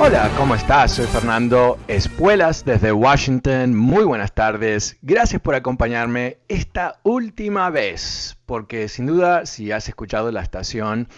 [0.00, 0.92] Hola, ¿cómo estás?
[0.92, 3.74] Soy Fernando Espuelas desde Washington.
[3.74, 4.96] Muy buenas tardes.
[5.02, 11.08] Gracias por acompañarme esta última vez, porque sin duda si has escuchado la estación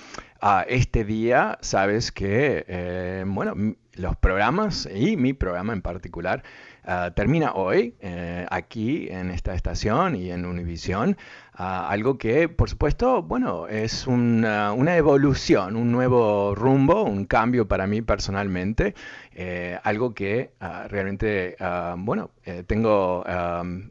[0.42, 3.54] uh, este día, sabes que, eh, bueno,
[3.92, 6.42] los programas y mi programa en particular
[6.84, 11.18] uh, termina hoy eh, aquí en esta estación y en Univision.
[11.62, 17.86] Algo que, por supuesto, bueno, es una, una, evolución, un nuevo rumbo, un cambio para
[17.86, 18.94] mí personalmente,
[19.42, 23.24] eh, algo que uh, realmente, uh, bueno, eh, tengo,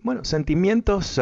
[0.03, 1.19] bueno, sentimientos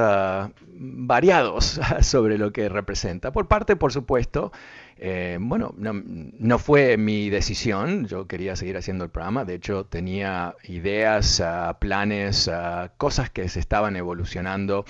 [0.80, 3.32] variados sobre lo que representa.
[3.32, 4.52] Por parte, por supuesto,
[4.98, 9.86] eh, bueno, no, no, fue mi decisión, yo quería seguir haciendo el programa, de hecho
[9.86, 11.44] tenía ideas,
[11.80, 12.50] planes,
[12.98, 14.86] cosas que se estaban evolucionando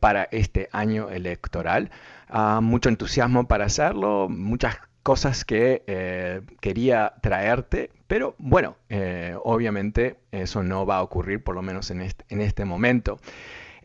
[0.00, 1.90] para este año electoral,
[2.32, 10.16] uh, mucho entusiasmo para hacerlo, muchas cosas que eh, quería traerte, pero bueno, eh, obviamente
[10.32, 13.18] eso no va a ocurrir por lo menos en en este momento.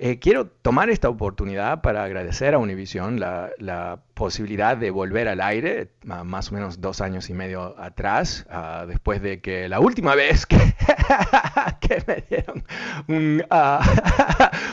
[0.02, 5.40] Eh, quiero tomar esta oportunidad para agradecer a Univision la, la, posibilidad de volver al
[5.42, 10.14] aire, más o menos dos años y medio atrás, uh, después de que la última
[10.14, 10.58] vez que,
[12.08, 12.66] me dieron
[13.08, 13.80] un, uh,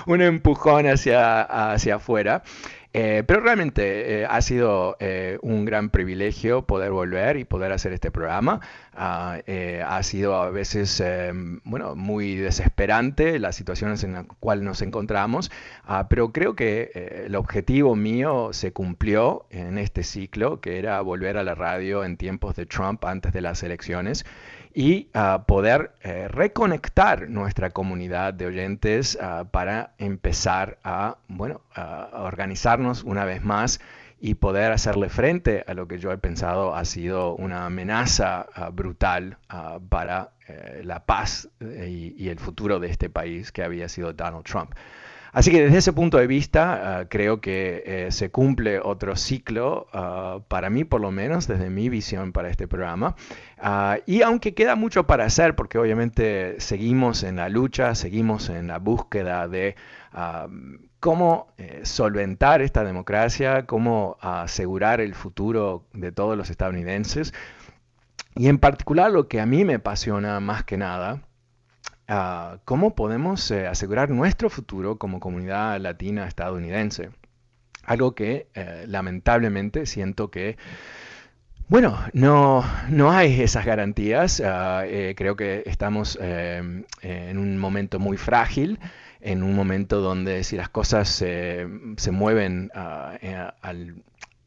[0.10, 2.42] un empujón hacia, hacia afuera.
[2.92, 4.96] Eh, pero realmente eh, ha sido
[5.42, 8.60] un gran privilegio poder volver y poder hacer este programa.
[8.98, 9.42] Uh,
[9.86, 15.50] ha sido a veces, em, bueno, muy desesperante las situaciones en las cuales nos encontramos,
[15.86, 21.36] uh, pero creo que el objetivo mío se cumplió en este ciclo, que era volver
[21.36, 24.24] a la radio en tiempos de Trump antes de las elecciones
[24.76, 32.10] y uh, poder eh, reconectar nuestra comunidad de oyentes uh, para empezar a, bueno, a
[32.24, 33.80] organizarnos una vez más
[34.18, 38.72] y poder hacerle frente a lo que yo he pensado ha sido una amenaza uh,
[38.72, 39.38] brutal
[39.88, 44.44] para eh, la paz eh, y, el futuro de este país que había sido Donald
[44.44, 44.70] Trump.
[45.32, 49.88] Así que desde ese punto de vista uh, creo que eh, se cumple otro ciclo,
[50.46, 53.16] para mí por lo menos, desde mi visión para este programa.
[54.06, 58.78] Y aunque queda mucho para hacer, porque obviamente seguimos en la lucha, seguimos en la
[58.78, 59.74] búsqueda de
[61.00, 67.32] cómo eh, solventar esta democracia, cómo asegurar el futuro de todos los estadounidenses.
[68.34, 71.22] Y en particular lo que a mí me apasiona más que nada
[72.08, 77.10] uh, cómo podemos eh, asegurar nuestro futuro como comunidad latina estadounidense.
[77.84, 80.56] Algo que eh, lamentablemente siento que,
[81.68, 84.42] bueno, no, no hay esas garantías.
[84.44, 88.80] Eh, creo que estamos em, en un momento muy frágil
[89.26, 91.66] en un momento donde si las cosas se
[92.12, 93.96] mueven uh, al,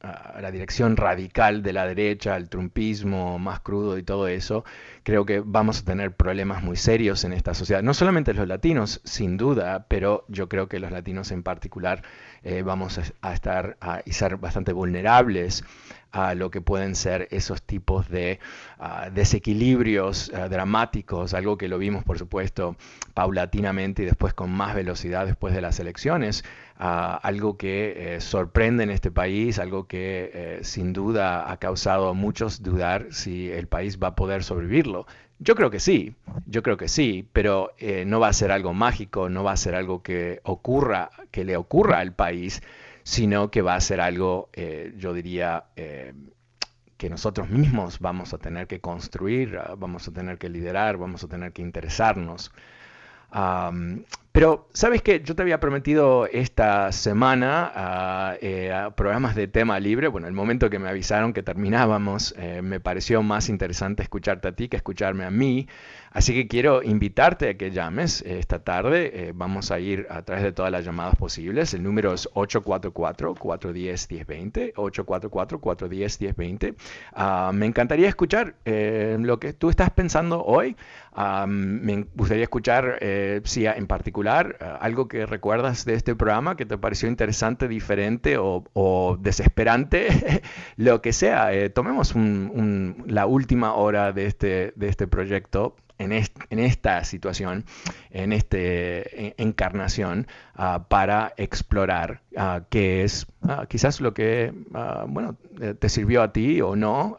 [0.01, 4.63] a la dirección radical de la derecha, al trumpismo más crudo y todo eso,
[5.03, 7.83] creo que vamos a tener problemas muy serios en esta sociedad.
[7.83, 12.03] No solamente los latinos, sin duda, pero yo creo que los latinos en particular
[12.43, 15.63] eh, vamos a, estar a, y ser bastante vulnerables
[16.11, 18.39] a lo que pueden ser esos tipos de
[18.79, 22.75] ah, desequilibrios ah, dramáticos, algo que lo vimos por supuesto
[23.13, 26.43] paulatinamente y después con más velocidad después de las elecciones,
[26.77, 32.09] ah, algo que eh, sorprende en este país, algo que eh, sin duda ha causado
[32.09, 35.05] a muchos dudar si el país va a poder sobrevivirlo.
[35.39, 36.15] Yo creo que sí,
[36.45, 39.57] yo creo que sí, pero eh, no va a ser algo mágico, no va a
[39.57, 42.61] ser algo que ocurra, que le ocurra al país,
[43.03, 46.13] sino que va a ser algo, eh, yo diría, eh,
[46.97, 51.23] que nosotros mismos vamos a tener que construir, ah, vamos a tener que liderar, vamos
[51.23, 52.51] a tener que interesarnos.
[54.39, 55.21] Pero, ¿sabes qué?
[55.21, 60.07] Yo te había prometido esta semana ah, eh, programas de tema libre.
[60.07, 62.33] Bueno, el momento que me avisaron que terminábamos,
[62.63, 65.67] me pareció más interesante escucharte a ti que escucharme a mí.
[66.11, 69.11] Así que quiero invitarte a que llames esta tarde.
[69.13, 71.71] Eh, vamos a ir a través de todas las llamadas posibles.
[71.73, 74.73] El número es 844-410-1020.
[74.73, 76.75] 844-410-1020.
[77.13, 80.75] Ah, me encantaría escuchar eh, lo que tú estás pensando hoy.
[81.13, 86.55] Ah, me gustaría escuchar eh, si en particular ah, algo que recuerdas de este programa
[86.55, 90.41] que te pareció interesante, diferente o, desesperante,
[90.77, 91.49] lo que sea.
[91.73, 97.65] tomemos la última hora de este, de este proyecto en, esta situación,
[98.09, 98.57] en esta
[99.37, 104.53] encarnación, ah, para explorar uh, qué es ah, quizás lo que,
[105.07, 107.17] bueno, eh, te sirvió a ti o no,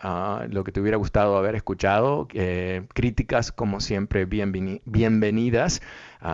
[0.49, 5.83] lo que te hubiera gustado haber escuchado, eh, críticas como siempre bienvenidas,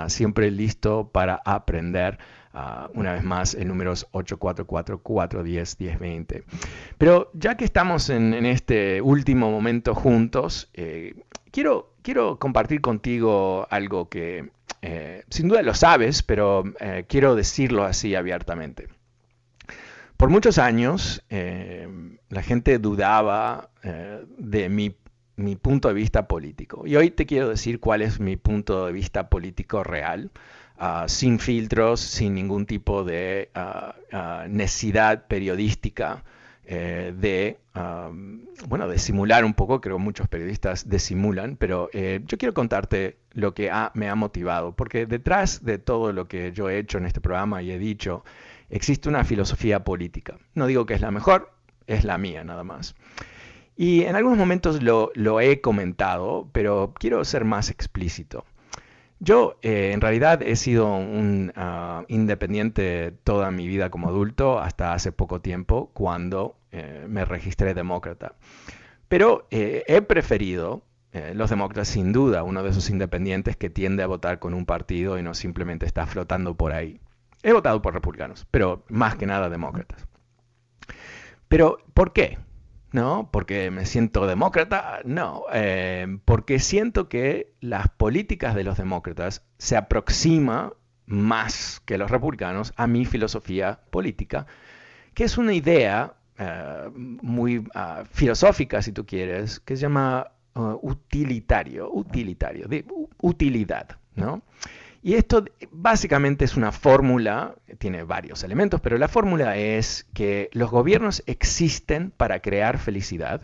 [0.06, 2.19] siempre listo para aprender.
[2.94, 6.44] Una vez más, el número es 844-410-1020.
[6.99, 11.14] Pero ya que estamos en, este último momento juntos, eh,
[11.50, 14.50] quiero quiero compartir contigo algo que
[14.81, 18.88] eh, sin duda lo sabes, pero eh, quiero decirlo así abiertamente.
[20.17, 23.69] Por muchos años la gente dudaba
[24.38, 24.97] de mi,
[25.56, 26.87] punto de vista político.
[26.87, 30.31] Y hoy te quiero decir cuál es mi punto de vista político real,
[30.78, 36.25] ah, sin filtros, sin ningún tipo de ah, ah, necesidad periodística
[36.69, 37.58] eh, de,
[38.67, 43.55] bueno, de simular un poco, creo muchos periodistas desimulan, pero eh, yo quiero contarte lo
[43.55, 47.20] que me ha motivado, porque detrás de todo lo que yo he hecho en este
[47.20, 48.25] programa y he dicho,
[48.69, 50.38] existe una filosofía política.
[50.55, 51.52] No digo que es la mejor,
[51.87, 52.96] es la mía nada más.
[53.76, 58.44] Y en algunos momentos lo, lo he comentado, pero quiero ser más explícito.
[59.18, 64.92] Yo eh, en realidad he sido un ah, independiente toda mi vida como adulto hasta
[64.92, 68.34] hace poco tiempo cuando eh, me registré demócrata.
[69.08, 70.82] Pero eh, he preferido
[71.32, 75.18] los demócratas sin duda, uno de esos independientes que tiende a votar con un partido
[75.18, 77.00] y no simplemente está flotando por ahí.
[77.42, 80.06] He votado por republicanos, pero más que nada demócratas.
[81.48, 82.36] Pero, ¿por qué?
[82.96, 83.28] ¿No?
[83.31, 89.76] Porque me siento demócrata, no, eh, porque siento que las políticas de los demócratas se
[89.76, 90.72] aproxima
[91.04, 94.46] más que los republicanos a mi filosofía política,
[95.12, 100.78] que es una idea eh, muy ah, filosófica, si tú quieres, que se llama uh,
[100.81, 102.66] utilitario, utilitario,
[103.20, 104.40] utilidad, ¿no?
[105.02, 110.70] Y esto básicamente es una fórmula, tiene varios elementos, pero la fórmula es que los
[110.70, 113.43] gobiernos existen para crear felicidad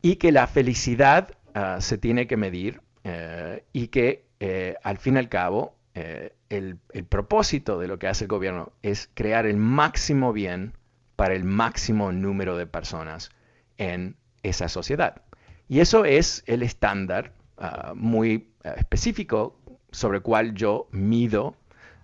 [0.00, 5.16] y que la felicidad ah, se tiene que medir eh, y que eh, al fin
[5.16, 9.46] y al cabo eh, el, el propósito de lo que hace el gobierno es crear
[9.46, 10.72] el máximo bien
[11.16, 13.30] para el máximo número de personas
[13.78, 15.22] en esa sociedad.
[15.68, 19.58] Y eso es el estándar ah, muy específico
[19.92, 21.54] sobre el cual yo mido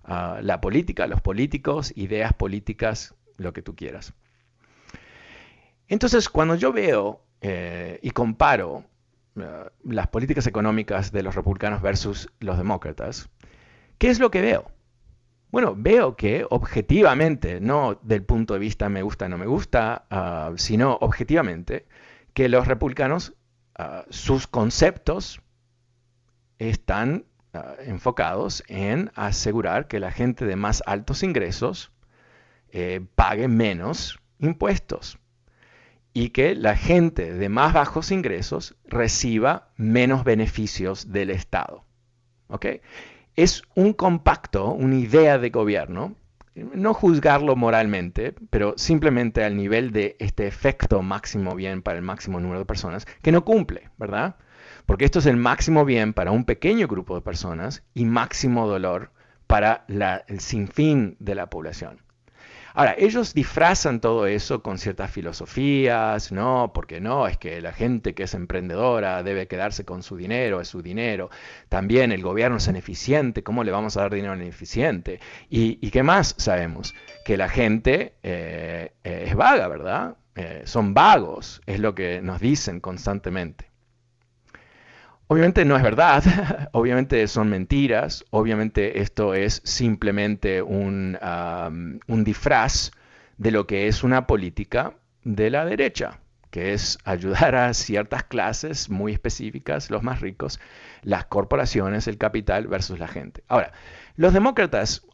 [0.04, 4.12] ah, la política, los políticos, ideas políticas, lo que tú quieras.
[5.88, 8.84] Entonces, cuando yo veo eh, y comparo
[9.40, 13.28] ah, las políticas económicas de los republicanos versus los demócratas,
[13.96, 14.70] ¿qué es lo que veo?
[15.50, 20.52] Bueno, veo que objetivamente, no del punto de vista me gusta, no me gusta, ah,
[20.56, 21.86] sino objetivamente,
[22.34, 23.34] que los republicanos,
[24.10, 25.40] sus conceptos
[26.58, 27.24] están
[27.54, 31.92] Ah, enfocados en asegurar que la gente de más altos ingresos
[32.70, 35.18] eh, pague menos impuestos
[36.12, 41.84] y que la gente de más bajos ingresos reciba menos beneficios del Estado.
[43.34, 46.16] Es un compacto, una idea de gobierno,
[46.54, 52.40] no juzgarlo moralmente, pero simplemente al nivel de este efecto máximo bien para el máximo
[52.40, 54.36] número de personas, que no cumple, ¿verdad?
[54.88, 59.10] Porque esto es el máximo bien para un pequeño grupo de personas y máximo dolor
[59.46, 62.00] para el sinfín de la población.
[62.72, 68.14] Ahora, ellos disfrazan todo eso con ciertas filosofías, no, porque no, es que la gente
[68.14, 71.28] que es emprendedora debe quedarse con su dinero, es su dinero.
[71.68, 75.20] También el gobierno es ineficiente, ¿cómo le vamos a dar dinero a ineficiente?
[75.50, 76.94] ¿Y, qué más sabemos?
[77.26, 80.16] Que la gente eh, eh, es vaga, ¿verdad?
[80.34, 83.67] Eh, son vagos, es lo que nos dicen constantemente.
[85.30, 86.22] Obviamente no es verdad,
[86.72, 91.18] obviamente son mentiras, obviamente esto es simplemente un,
[92.06, 92.92] un, disfraz
[93.36, 94.94] de lo que es una política
[95.24, 96.20] de la derecha,
[96.50, 100.60] que es ayudar a ciertas clases muy específicas, los más ricos,
[101.02, 103.44] las corporaciones, el capital versus la gente.
[103.48, 103.72] Ahora,
[104.16, 105.06] los demócratas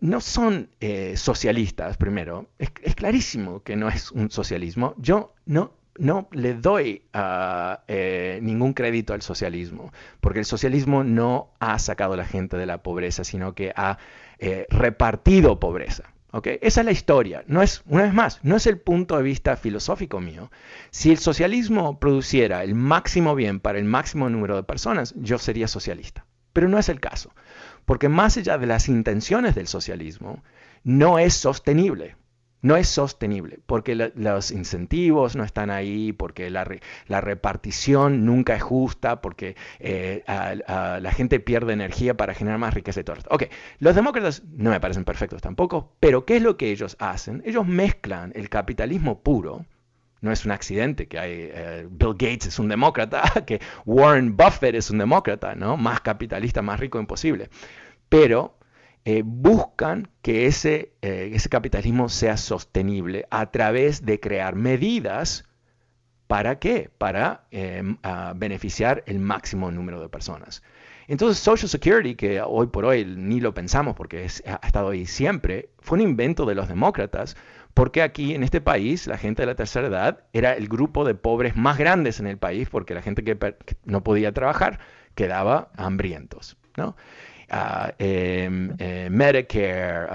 [0.00, 2.50] no son eh, socialistas, primero.
[2.58, 4.94] Es, es, clarísimo que no es un socialismo.
[4.98, 11.50] Yo no no le doy ah, eh, ningún crédito al socialismo, porque el socialismo no
[11.60, 13.98] ha sacado a la gente de la pobreza, sino que ha
[14.38, 16.04] eh, repartido pobreza.
[16.60, 17.42] Esa es la historia.
[17.46, 20.50] No es, una vez más, no es el punto de vista filosófico mío.
[20.90, 25.68] Si el socialismo produciera el máximo bien para el máximo número de personas, yo sería
[25.68, 26.26] socialista.
[26.52, 27.32] Pero no es el caso,
[27.84, 30.42] porque más allá de las intenciones del socialismo,
[30.84, 32.16] no es sostenible
[32.60, 36.64] no es sostenible, porque los incentivos no están ahí, porque la,
[37.20, 43.04] repartición nunca es justa, porque eh, la gente pierde energía para generar más riqueza y
[43.04, 43.30] todo esto.
[43.32, 43.44] Ok,
[43.78, 47.42] los demócratas no me parecen perfectos tampoco, pero ¿qué es lo que ellos hacen?
[47.46, 49.64] Ellos mezclan el capitalismo puro,
[50.20, 54.74] no es un accidente que hay, eh, Bill Gates es un demócrata, que Warren Buffett
[54.74, 55.76] es un demócrata, ¿no?
[55.76, 57.50] Más capitalista, más rico imposible.
[58.08, 58.57] Pero
[59.10, 65.48] eh, buscan que ese, eh, ese capitalismo sea sostenible a través de crear medidas
[66.26, 66.90] ¿Para qué?
[66.98, 67.96] Para em,
[68.36, 70.62] beneficiar el máximo número de personas.
[71.06, 75.70] Entonces, Social Security, que hoy por hoy ni lo pensamos porque ha estado ahí siempre,
[75.78, 77.34] fue un invento de los demócratas,
[77.72, 81.14] porque aquí en este país la gente de la tercera edad era el grupo de
[81.14, 83.38] pobres más grandes en el país, porque la gente que
[83.86, 84.80] no podía trabajar
[85.14, 86.58] quedaba hambrientos.
[86.76, 86.94] ¿no?
[87.50, 90.06] Uh, eh, Medicare,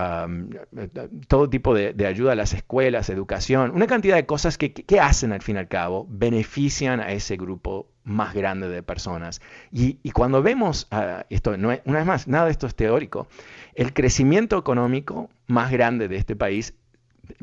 [1.27, 5.41] todo tipo de, ayuda a las escuelas, educación, una cantidad de cosas que, hacen al
[5.41, 9.41] fin y al cabo, benefician a ese grupo más grande de personas.
[9.71, 13.27] Y, cuando vemos uh, esto, una vez más, nada de esto es teórico,
[13.75, 16.75] el crecimiento económico más grande de este país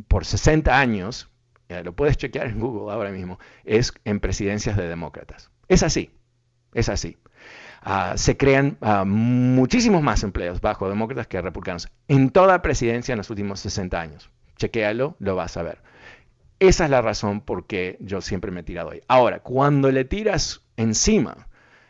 [0.09, 1.31] por 60 años,
[1.85, 5.51] lo puedes chequear en Google ahora mismo, es en presidencias de demócratas.
[5.69, 6.11] Es así,
[6.75, 7.17] es así.
[7.83, 13.19] Ah, se crean ah, muchísimos más empleos bajo demócratas que republicanos en toda presidencia en
[13.19, 14.31] los últimos 60 años.
[14.57, 15.79] Chequéalo, lo vas a ver.
[16.59, 19.01] Esa es la razón por qué yo siempre me he tirado ahí.
[19.09, 21.49] Ahora, cuando le tiras encima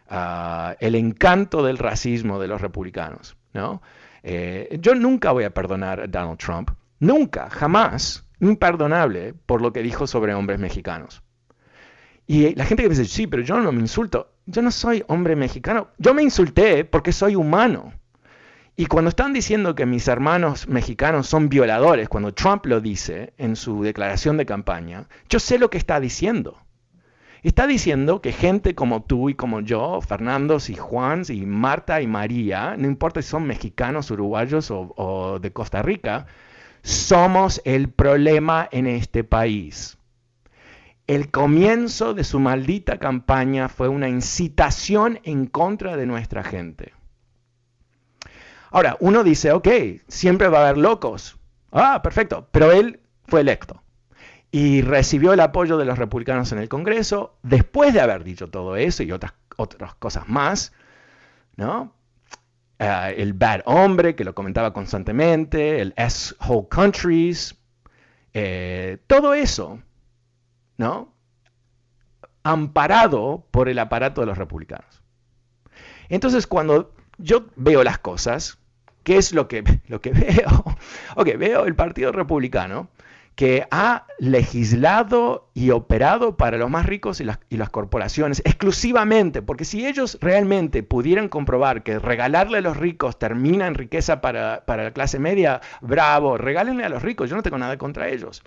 [0.08, 3.82] ah, el encanto del racismo de los republicanos, ¿no?
[4.22, 6.70] Eh, yo nunca voy a perdonar a Donald Trump,
[7.00, 11.22] nunca, jamás, imperdonable por lo que dijo sobre hombres mexicanos.
[12.26, 14.34] Y la gente que dice, sí, pero yo no me insulto.
[14.50, 15.88] Yo no soy hombre mexicano.
[15.98, 17.92] Yo me insulté porque soy humano.
[18.74, 23.54] Y cuando están diciendo que mis hermanos mexicanos son violadores, cuando Trump lo dice en
[23.54, 26.58] su declaración de campaña, yo sé lo que está diciendo.
[27.44, 32.08] Está diciendo que gente como tú y como yo, Fernando y Juan y Marta y
[32.08, 36.26] María, no importa si son mexicanos, uruguayos o, o de Costa Rica,
[36.82, 39.96] somos el problema en este país.
[41.10, 46.92] El comienzo de su maldita campaña fue una incitación en contra de nuestra gente.
[48.70, 49.66] Ahora, uno dice, ok,
[50.06, 51.36] siempre va a haber locos.
[51.72, 53.82] Ah, perfecto, pero él fue electo
[54.52, 58.76] y recibió el apoyo de los republicanos en el Congreso después de haber dicho todo
[58.76, 60.72] eso y otras, otras cosas más,
[61.56, 61.92] ¿no?
[62.78, 67.56] Ah, el bad hombre que lo comentaba constantemente, el S whole countries,
[68.32, 69.80] eh, todo eso
[70.80, 71.12] ¿no?
[72.42, 75.02] Amparado por el aparato de los republicanos.
[76.08, 78.58] Entonces, cuando yo veo las cosas,
[79.02, 80.64] ¿qué es lo que, lo que veo?
[81.16, 82.88] Ok, veo el Partido Republicano
[83.34, 89.86] que ha legislado y operado para los más ricos y las, corporaciones exclusivamente, porque si
[89.86, 94.92] ellos realmente pudieran comprobar que regalarle a los ricos termina en riqueza para, para la
[94.92, 98.42] clase media, bravo, regálenle a los ricos, yo no tengo nada contra ellos.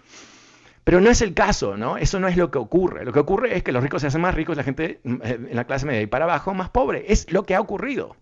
[0.84, 1.98] Pero no es el caso, ¿no?
[1.98, 3.06] Eso no es lo que ocurre.
[3.06, 5.40] Lo que ocurre es que los ricos se hacen más ricos, la gente mm, eh,
[5.50, 7.06] en la clase media y para abajo más pobre.
[7.08, 8.16] Es lo que ha ocurrido,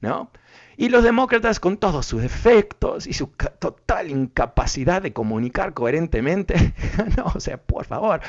[0.00, 0.30] ¿no?
[0.76, 6.74] Y los demócratas, con todos sus defectos y su total incapacidad de comunicar coherentemente,
[7.16, 8.20] no, o sea, por favor,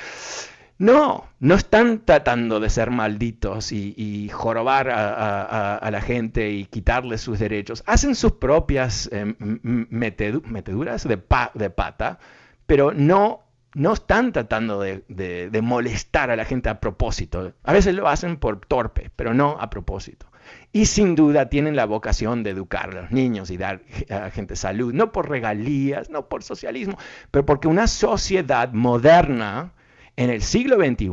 [0.77, 7.39] No, no están tratando de ser malditos y, jorobar a, la gente y quitarles sus
[7.39, 7.83] derechos.
[7.87, 11.19] Hacen sus propias eh, meteduras de,
[11.53, 12.19] de, pata,
[12.65, 13.43] pero no,
[13.73, 17.53] no están tratando de, molestar a la gente a propósito.
[17.63, 20.27] A veces lo hacen por torpe, pero no a propósito.
[20.71, 24.55] Y sin duda tienen la vocación de educar a los niños y dar a gente
[24.55, 26.97] salud, no por regalías, no por socialismo,
[27.31, 29.73] pero porque una sociedad moderna
[30.17, 31.09] en el siglo XXI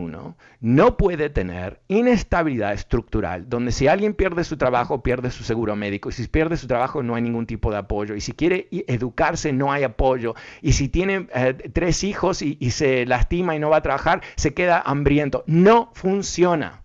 [0.60, 6.08] no puede tener inestabilidad estructural, donde si alguien pierde su trabajo, pierde su seguro médico,
[6.08, 9.52] y si pierde su trabajo no hay ningún tipo de apoyo, y si quiere educarse
[9.52, 13.70] no hay apoyo, y si tiene eh, tres hijos y, y se lastima y no
[13.70, 15.42] va a trabajar, se queda hambriento.
[15.46, 16.82] No funciona,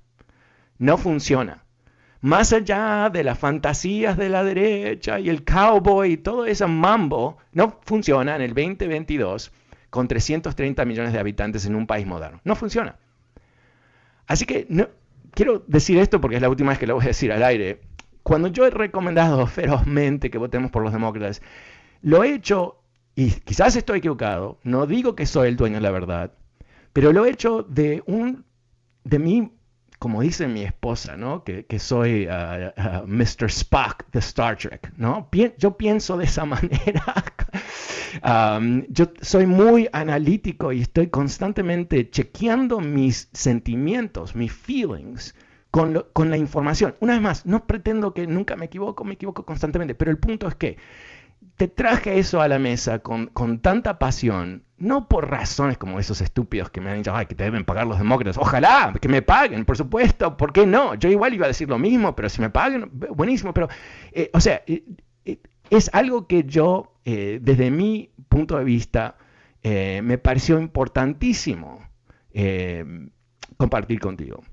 [0.80, 1.64] no funciona.
[2.20, 7.38] Más allá de las fantasías de la derecha y el cowboy y todo ese mambo,
[7.54, 9.52] no funciona en el 2022
[9.90, 12.42] con 330 millones de habitantes en un país moderno.
[12.44, 12.98] No funciona.
[14.28, 14.88] Así que no,
[15.32, 17.82] quiero decir esto porque es la última vez que lo voy a decir al aire.
[18.24, 21.42] Cuando yo he recomendado ferozmente que votemos por los demócratas,
[22.02, 22.82] lo he hecho,
[23.16, 26.34] y quizás estoy equivocado, no digo que soy el dueño de la verdad,
[26.94, 28.46] pero lo he hecho de un
[29.04, 29.52] de mí
[30.00, 31.44] como dice mi esposa, ¿no?
[31.44, 33.50] que, soy uh, uh, Mr.
[33.50, 34.94] Spock de Star Trek.
[34.96, 35.28] ¿no?
[35.58, 37.04] yo pienso de esa manera.
[38.24, 45.36] Um, yo soy muy analítico y estoy constantemente chequeando mis sentimientos, mis feelings.
[45.70, 46.96] Con, con la información.
[47.02, 50.48] Una vez más, no pretendo que nunca me equivoco, me equivoco constantemente, pero el punto
[50.48, 50.78] es que
[51.58, 56.22] te traje eso a la mesa con, con, tanta pasión, no por razones como esos
[56.22, 58.38] estúpidos que me han dicho, ay, que te deben pagar los demócratas.
[58.38, 60.94] Ojalá, que me paguen, por supuesto, ¿por qué no?
[60.96, 63.70] Yo igual iba a decir lo mismo, pero si me paguen, buenísimo, pero,
[64.12, 64.84] eh, o sea, eh,
[65.26, 69.18] eh, es algo que yo, desde mi punto de vista,
[69.64, 71.88] me pareció importantísimo
[73.58, 74.44] compartir contigo.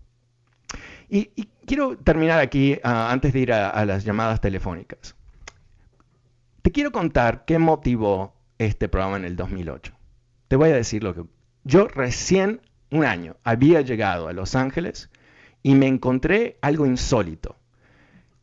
[1.09, 1.27] Y,
[1.67, 5.15] quiero terminar aquí ah, antes de ir a las llamadas telefónicas.
[6.65, 9.93] Te quiero contar qué motivó este programa en el 2008.
[10.49, 11.25] Te voy a decir lo que...
[11.63, 15.11] Yo recién un año había llegado a Los Ángeles
[15.63, 17.59] y me encontré algo insólito.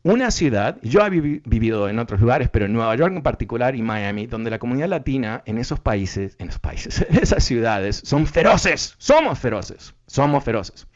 [0.04, 3.82] Una ciudad, yo he vivido en otros lugares, pero en Nueva York en particular y
[3.82, 8.26] Miami, donde la comunidad latina en esos países, en esos países, en esas ciudades, son
[8.26, 10.88] feroces, somos feroces, somos feroces,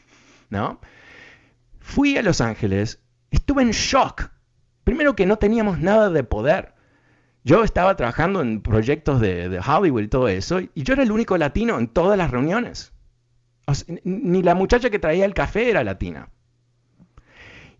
[0.49, 0.81] ¿no?
[1.79, 2.99] Fui a Los Ángeles,
[3.31, 4.29] estuve en shock.
[4.83, 6.73] Primero que no teníamos nada de poder.
[7.45, 11.37] Yo estaba trabajando en proyectos de, Hollywood y todo eso, y yo era el único
[11.37, 12.91] latino en todas las reuniones.
[14.03, 16.29] ni la muchacha que traía el café era latina.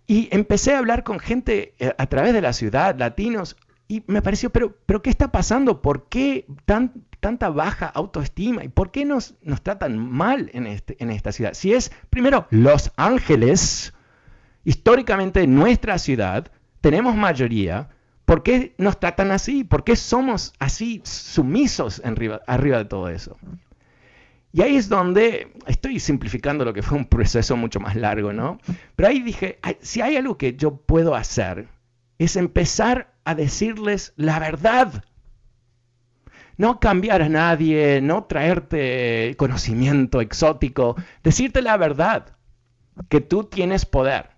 [0.07, 3.57] Y empecé a hablar con gente eh, a través de la ciudad, latinos,
[3.89, 5.81] y me pareció, pero, pero ¿qué está pasando?
[5.81, 8.63] ¿Por qué tan, tanta baja autoestima?
[8.63, 11.53] ¿Y por qué nos, nos tratan mal en, este, en esta ciudad?
[11.53, 13.93] Si es, primero, Los Ángeles,
[14.65, 17.89] históricamente nuestra ciudad, tenemos mayoría,
[18.27, 19.63] ¿Por qué nos tratan así?
[19.63, 23.37] ¿Por qué somos así sumisos arriba, arriba de todo eso?
[24.53, 28.59] Y ahí es donde estoy simplificando lo que fue un proceso mucho más largo, ¿no?
[28.95, 31.67] Pero ahí dije, si hay algo que yo puedo hacer,
[32.17, 35.03] es empezar a decirles la verdad.
[36.57, 42.35] No cambiar a nadie, no traerte conocimiento exótico, decirte la verdad,
[43.09, 44.31] que tú tienes poder.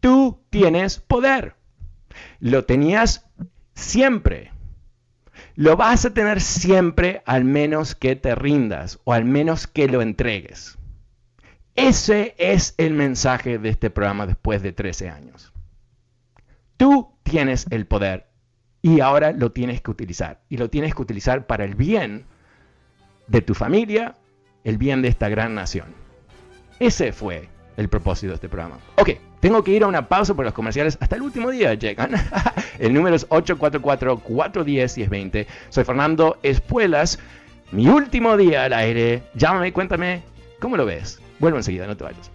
[0.00, 1.56] Tú tienes poder.
[2.38, 3.26] Lo tenías
[3.74, 4.52] siempre.
[5.58, 10.02] Lo vas a tener siempre al menos que te rindas o al menos que lo
[10.02, 10.78] entregues.
[11.74, 15.52] Ese es el mensaje de este programa después de 13 años.
[16.76, 18.28] Tú tienes el poder
[18.82, 20.42] y ahora lo tienes que utilizar.
[20.48, 22.24] Y lo tienes que utilizar para el bien
[23.26, 24.14] de tu familia,
[24.62, 25.88] el bien de esta gran nación.
[26.78, 28.78] Ese fue el propósito de este programa.
[28.94, 29.10] Ok,
[29.40, 30.98] tengo que ir a una pausa por los comerciales.
[31.00, 32.12] Hasta el último día llegan.
[32.78, 35.46] el número es 844-410-1020.
[35.68, 37.18] Soy Fernando Espuelas.
[37.70, 39.22] Mi último día al aire.
[39.34, 40.22] Llámame, cuéntame
[40.60, 41.20] cómo lo ves.
[41.38, 42.30] Vuelvo enseguida, no te vayas.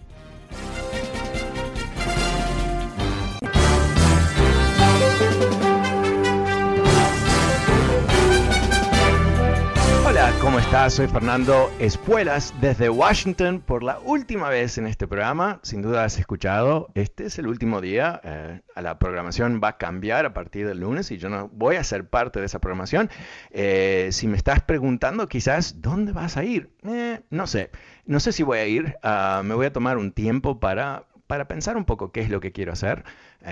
[10.44, 10.92] ¿Cómo estás?
[10.92, 15.58] Soy Fernando Espuelas desde Washington por la última vez en este programa.
[15.62, 18.20] Sin duda has escuchado, este es el último día.
[18.22, 21.84] Eh, la programación va a cambiar a partir del lunes y yo no voy a
[21.84, 23.08] ser parte de esa programación.
[23.52, 26.68] Eh, si me estás preguntando quizás, ¿dónde vas a ir?
[26.86, 27.70] Eh, no sé,
[28.04, 28.96] no sé si voy a ir.
[29.02, 32.40] Ah, me voy a tomar un tiempo para, para pensar un poco qué es lo
[32.40, 33.02] que quiero hacer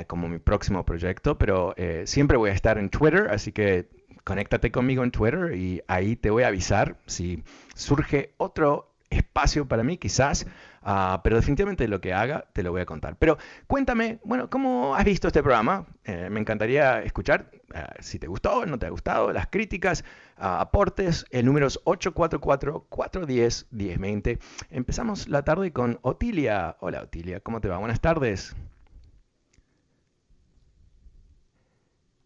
[0.06, 1.74] como mi próximo proyecto, pero
[2.06, 3.90] siempre voy a estar en Twitter, así que
[4.24, 7.42] conéctate conmigo en Twitter y ahí te voy a avisar si
[7.74, 10.46] surge otro espacio para mí, quizás,
[10.82, 13.16] ah, pero definitivamente lo que haga te lo voy a contar.
[13.16, 15.86] Pero cuéntame, bueno, ¿cómo has visto este programa?
[16.04, 20.04] Eh, me encantaría escuchar ah, si te gustó, no te ha gustado, las críticas,
[20.36, 21.26] ah, aportes.
[21.30, 24.38] El número es 844-410-1020.
[24.70, 26.76] Empezamos la tarde con Otilia.
[26.80, 27.78] Hola Otilia, ¿cómo te va?
[27.78, 28.54] Buenas tardes.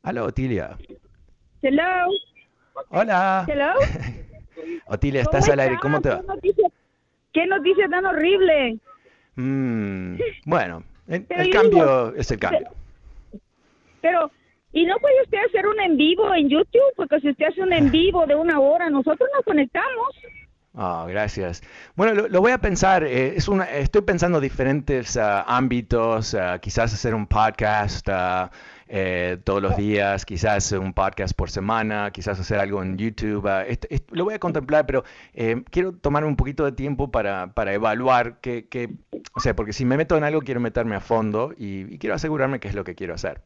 [0.03, 0.77] Hola Otilia.
[1.63, 2.09] Hello.
[2.91, 3.45] Hola.
[3.49, 3.73] Hello.
[4.87, 6.23] Otilia, estás al aire, ¿cómo te va?
[7.33, 8.79] ¿Qué noticia, tan horrible?
[9.37, 10.17] Mm,
[10.47, 12.69] bueno, el, cambio es el cambio.
[14.01, 14.31] Pero,
[14.73, 16.95] ¿y no puede usted hacer un en vivo en YouTube?
[16.97, 20.15] Porque si usted hace un en vivo de una hora, nosotros nos conectamos.
[20.75, 21.63] Ah, gracias.
[21.95, 23.03] Bueno, lo, voy a pensar.
[23.05, 28.51] Eh, es una, estoy pensando diferentes ah, ámbitos, ah, quizás hacer un podcast ah,
[28.89, 33.49] eh, todos los días, quizás un podcast por semana, quizás hacer algo en YouTube.
[34.13, 35.03] lo voy a contemplar, pero
[35.35, 38.91] eh, quiero tomar un poquito de tiempo para, para evaluar qué, qué,
[39.35, 42.61] o sea, porque si me meto en algo quiero meterme a fondo y, quiero asegurarme
[42.61, 43.41] qué es lo que quiero hacer.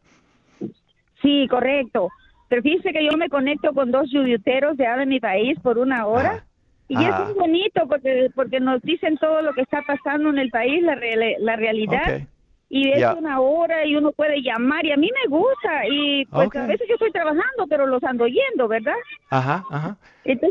[1.22, 2.08] Sí, correcto.
[2.48, 6.06] Pero fíjese que yo me conecto con dos yuteros de de mi país por una
[6.06, 6.44] hora.
[6.88, 10.50] Y es muy bonito porque porque nos dicen todo lo que está pasando en el
[10.50, 10.96] país, la,
[11.38, 12.26] la realidad.
[12.72, 16.54] Y es una hora y uno puede llamar y a mí me gusta y pues
[16.54, 18.94] a veces yo estoy trabajando pero los ando oyendo, ¿verdad?
[19.28, 19.96] Ajá, ajá.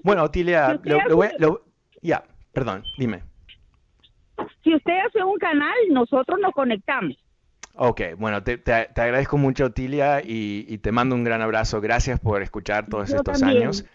[0.03, 0.77] bueno, Otilia,
[2.01, 3.23] ya, perdón, dime.
[4.63, 7.17] Si usted hace un canal, nosotros nos conectamos.
[7.75, 11.79] Ok, bueno, te, te, agradezco mucho, Otilia, y, te mando un gran abrazo.
[11.79, 13.86] Gracias por escuchar todos estos años.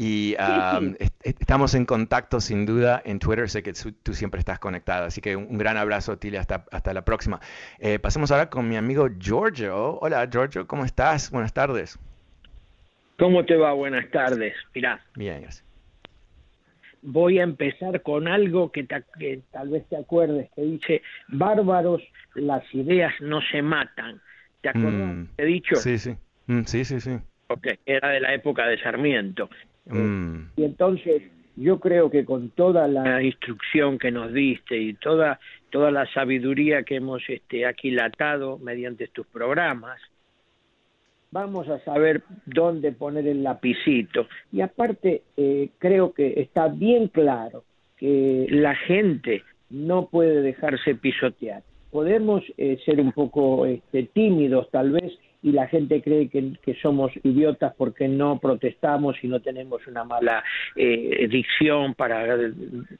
[0.00, 0.36] Y
[1.24, 5.34] estamos en contacto sin duda en Twitter, sé que tú siempre estás conectada, así que
[5.34, 7.40] un, gran abrazo, Tilia, hasta, hasta la próxima.
[7.80, 9.98] Eh, pasemos ahora con mi amigo Giorgio.
[9.98, 11.32] Hola, Giorgio, ¿cómo estás?
[11.32, 11.98] Buenas tardes.
[13.18, 13.72] ¿Cómo te va?
[13.72, 14.54] Buenas tardes.
[14.72, 15.04] Mirá.
[15.16, 15.64] Bien, gracias.
[17.02, 22.02] Voy a empezar con algo que, tal vez te acuerdes, que dice, bárbaros,
[22.34, 24.20] las ideas no se matan.
[24.60, 25.16] ¿Te acuerdas?
[25.16, 25.24] Mm.
[25.38, 25.74] he dicho?
[25.74, 26.14] Sí, sí.
[26.46, 27.18] Mm, sí, sí, sí.
[27.48, 29.48] Ok, era de la época de Sarmiento.
[29.88, 30.50] Mm.
[30.56, 31.22] Y entonces
[31.56, 36.82] yo creo que con toda la instrucción que nos diste y toda toda la sabiduría
[36.82, 40.00] que hemos este, aquilatado mediante tus programas,
[41.30, 44.26] vamos a saber dónde poner el lapicito.
[44.52, 47.64] Y aparte, eh, creo que está bien claro
[47.96, 51.62] que la gente no puede dejarse pisotear.
[51.90, 57.12] Podemos eh, ser un poco este, tímidos tal vez y la gente cree que, somos
[57.22, 60.42] idiotas porque no protestamos y no tenemos una mala
[60.74, 62.36] eh, dicción para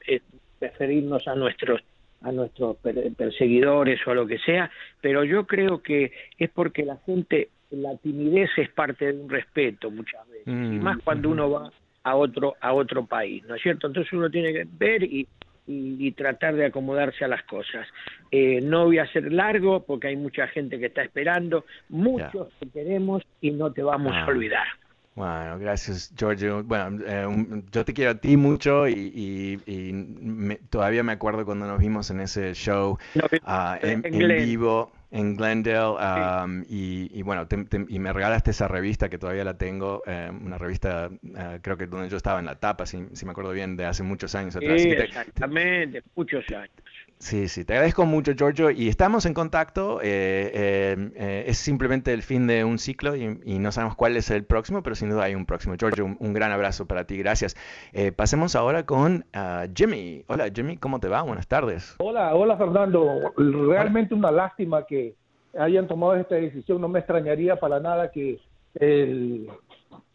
[0.07, 0.21] eh,
[0.59, 1.81] referirnos a nuestros
[2.21, 2.75] a nuestros
[3.15, 7.95] perseguidores o a lo que sea, pero yo creo que es porque la gente, la
[7.95, 11.71] timidez es parte de un respeto muchas veces, y mm, más cuando uno va
[12.03, 13.87] a otro a otro país, ¿no es cierto?
[13.87, 15.27] Entonces uno tiene que ver y
[15.69, 17.87] y, tratar de acomodarse a las cosas.
[18.31, 22.69] Eh, no voy a ser largo porque hay mucha gente que está esperando, muchos que
[22.69, 24.65] queremos y no te vamos a olvidar.
[25.15, 26.63] Bueno, gracias, Giorgio.
[26.63, 32.09] Bueno, eh, yo te quiero a ti mucho y, todavía me acuerdo cuando nos vimos
[32.09, 32.97] en ese show
[33.43, 37.47] ah, en, vivo en Glendale um, y, bueno,
[37.87, 41.87] y me regalaste esa revista que todavía la tengo, eh, una revista uh, creo que
[41.87, 44.55] donde yo estaba en la tapa, si, si, me acuerdo bien, de hace muchos años
[44.55, 44.81] atrás.
[44.81, 46.71] Sí, exactamente, muchos años.
[47.19, 49.99] Sí, sí, te agradezco mucho, Giorgio, y estamos en contacto.
[50.01, 54.31] Eh, eh, eh, es simplemente el fin de un ciclo y, no sabemos cuál es
[54.31, 55.75] el próximo, pero sin duda hay un próximo.
[55.75, 57.57] Giorgio, un, gran abrazo para ti, gracias.
[58.15, 60.23] pasemos ahora con ah, Jimmy.
[60.27, 61.21] Hola, Jimmy, ¿cómo te va?
[61.21, 61.95] Buenas tardes.
[61.97, 63.33] Hola, hola, Fernando.
[63.35, 64.98] Realmente una lástima que
[65.59, 66.81] hayan tomado esta decisión.
[66.81, 68.39] No me extrañaría para nada que
[68.75, 69.49] el,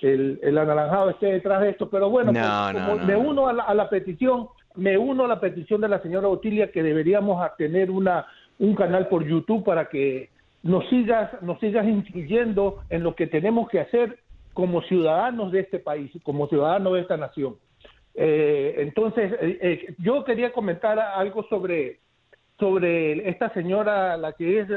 [0.01, 4.99] el, anaranjado esté detrás de esto, pero bueno, pues, me uno a la petición me
[4.99, 8.27] uno a la petición de la señora Otilia que deberíamos tener una,
[8.59, 10.31] un canal por YouTube para que
[10.63, 14.19] nos sigas, nos sigas influyendo en lo que tenemos que hacer
[14.53, 17.57] como ciudadanos de este país, como ciudadanos de esta nación.
[18.15, 22.01] Eh, entonces, eh, eh, yo quería comentar algo sobre,
[22.59, 24.69] sobre esta señora, la que es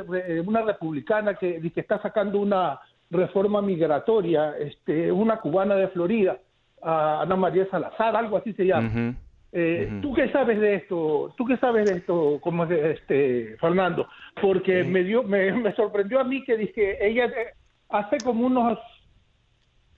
[0.46, 6.38] una republicana que, que está sacando una reforma migratoria, este, una cubana de Florida,
[6.82, 9.16] Ana María Salazar, algo así se llama.
[9.54, 11.34] Eh, ¿Tú qué sabes de esto?
[11.38, 14.08] ¿Tú qué sabes de esto, como este Fernando?
[14.42, 17.54] Porque me dio, me, sorprendió a mí que dije ella eh,
[17.90, 18.78] hace como unos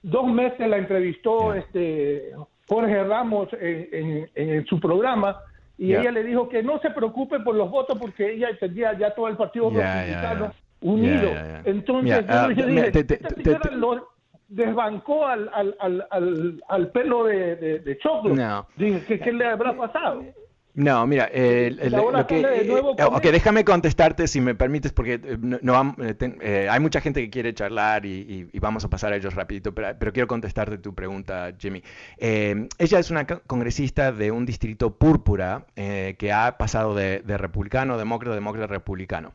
[0.02, 2.30] dos meses la entrevistó este
[2.68, 5.36] Jorge Ramos en, su programa
[5.80, 9.14] y ella le dijo que no se preocupe por los votos porque ella entendía ya
[9.14, 11.30] todo el partido republicano unido.
[11.64, 12.92] Entonces yo, dije,
[14.48, 18.66] desbancó al, al, al, al, pelo de, de, Choclo.
[18.76, 20.22] Dije, ¿qué, ¿qué, le habrá pasado?
[20.74, 25.96] No, mira, eh, lo que, eh, déjame contestarte si me permites, porque eh, no,
[26.70, 30.28] hay mucha gente que quiere charlar y, vamos a pasar a ellos rapidito, pero, quiero
[30.28, 31.82] contestarte tu pregunta, Jimmy.
[32.18, 38.68] ella es una congresista de un distrito púrpura que ha pasado de, republicano, demócrata, demócrata,
[38.68, 39.32] republicano.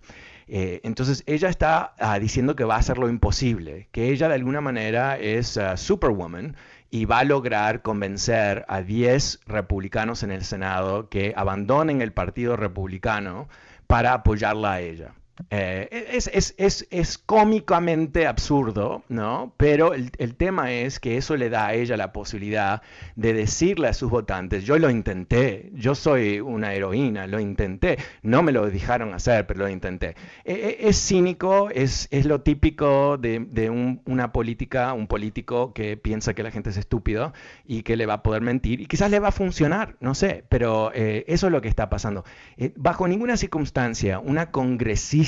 [0.48, 4.62] entonces ella está ah, diciendo que va a hacer lo imposible, que ella de alguna
[4.62, 6.56] manera es uh, superwoman
[6.90, 12.56] y va a lograr convencer a 10 republicanos en el Senado que abandonen el Partido
[12.56, 13.48] Republicano
[13.88, 15.14] para apoyarla a ella.
[15.50, 19.54] Eh, es, es, es, es, cómicamente absurdo, ¿no?
[19.58, 22.82] Pero el, el, tema es que eso le da a ella la posibilidad
[23.18, 28.44] de decirle a sus votantes, yo lo intenté, yo soy una heroína, lo intenté, no
[28.44, 30.16] me lo dejaron hacer, pero lo intenté.
[30.46, 35.98] E, e, es cínico, es, lo típico de, de un, una política, un político que
[35.98, 37.34] piensa que la gente es estúpido
[37.66, 40.46] y que le va a poder mentir y quizás le va a funcionar, no sé,
[40.48, 42.24] pero eh, eso es lo que está pasando.
[42.56, 45.25] Eh, bajo ninguna circunstancia, una congresista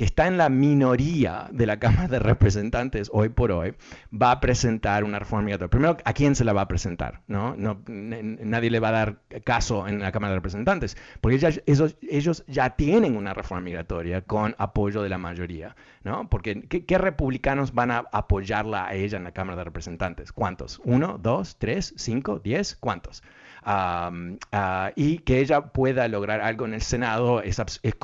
[0.00, 3.74] que está en la minoría de la Cámara de Representantes hoy por hoy,
[4.10, 5.68] va a presentar una reforma migratoria.
[5.68, 7.20] Primero, ¿a quién se la va a presentar?
[7.26, 7.54] ¿No?
[7.54, 11.36] no nadie le va a dar caso en la Cámara de Representantes, porque
[12.06, 15.76] ellos, ya tienen una reforma migratoria con apoyo de la mayoría.
[16.02, 16.30] ¿no?
[16.30, 20.32] Porque ¿qué, republicanos van a apoyarla a ella en la Cámara de Representantes?
[20.32, 20.80] ¿Cuántos?
[20.84, 22.74] ¿Uno, dos, tres, cinco, diez?
[22.80, 23.22] ¿Cuántos?
[23.62, 27.94] Ah, y que ella pueda lograr algo en el Senado es, es,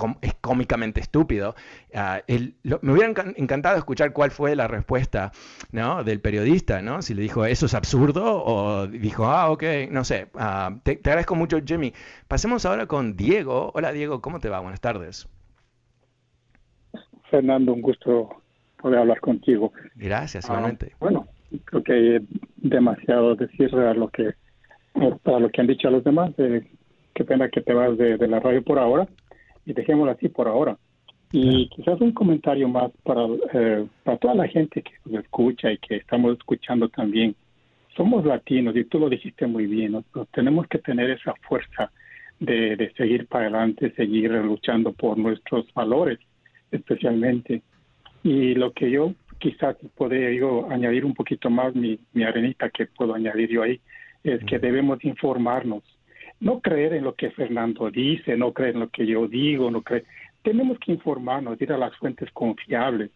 [0.41, 1.55] cómicamente estúpido.
[1.95, 5.33] Ah, me hubiera encantado escuchar cuál fue la respuesta
[5.73, 6.05] ¿no?
[6.05, 7.03] del periodista, ¿no?
[7.03, 10.29] si le dijo eso es absurdo o dijo, ah, ok, no sé.
[10.35, 11.93] Ah, te, agradezco mucho, Jimmy.
[12.29, 13.73] Pasemos ahora con Diego.
[13.75, 14.61] Hola, Diego, ¿cómo te va?
[14.61, 15.29] Buenas tardes.
[17.31, 18.43] Fernando, un gusto
[18.81, 19.73] poder hablar contigo.
[19.97, 20.95] Gracias, igualmente.
[21.01, 21.27] bueno,
[21.65, 24.35] creo que hay demasiado decir a lo que
[25.23, 26.63] para lo que han dicho a los demás, eh,
[27.15, 29.07] qué pena que te vas de, la radio por ahora
[29.65, 30.77] y dejémoslo así por ahora.
[31.33, 35.79] Y quizás un comentario más para, eh, para toda la gente que nos escucha y
[35.79, 37.35] que estamos escuchando también.
[37.97, 41.91] Somos latinos y tú lo dijiste muy bien, tenemos que tener esa fuerza
[42.39, 46.19] de, de seguir para adelante, seguir luchando por nuestros valores,
[46.71, 47.63] especialmente.
[48.23, 52.87] Y lo que yo quizás podría yo añadir un poquito más, mi, mi arenita que
[52.87, 53.81] puedo añadir yo ahí,
[54.35, 55.83] es que debemos informarnos,
[56.41, 59.83] no creer en lo que Fernando dice, no creer en lo que yo digo, no
[59.83, 60.05] creer.
[60.43, 63.11] Tenemos que informarnos, ir a las fuentes confiables.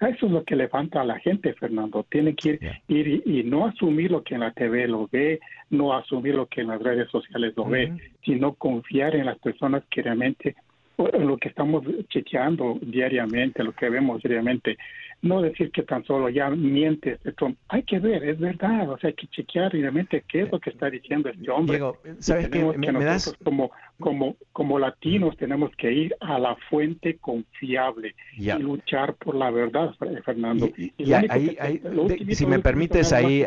[0.00, 2.04] Eso es lo que levanta a la gente, Fernando.
[2.08, 5.38] Tiene que ir, y, no asumir lo que en la TV lo ve,
[5.70, 7.92] no asumir lo que en las redes sociales lo ve,
[8.24, 10.56] sino confiar en las personas que realmente,
[10.98, 14.76] en lo que estamos chequeando diariamente, lo que vemos diariamente,
[15.22, 17.56] no decir que tan solo ya miente este Trump.
[17.68, 20.70] Hay que ver, es verdad, o sea, hay que chequear realmente qué es lo que
[20.70, 21.76] está diciendo este hombre.
[21.76, 22.64] Diego, ¿sabes qué?
[22.76, 23.34] Me, das...
[23.44, 29.50] como, como, como latinos tenemos que ir a la fuente confiable y luchar por la
[29.50, 30.68] verdad, Fernando.
[30.76, 31.56] Y, ahí,
[32.32, 33.44] si me permites ahí,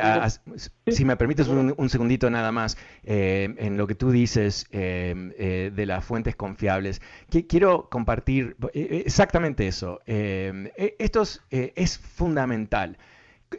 [0.87, 5.71] si me permites un, segundito nada más, eh, en lo que tú dices eh, eh,
[5.75, 7.01] de las fuentes confiables,
[7.49, 9.99] quiero compartir exactamente eso.
[10.05, 11.43] estos
[11.75, 12.97] es fundamental.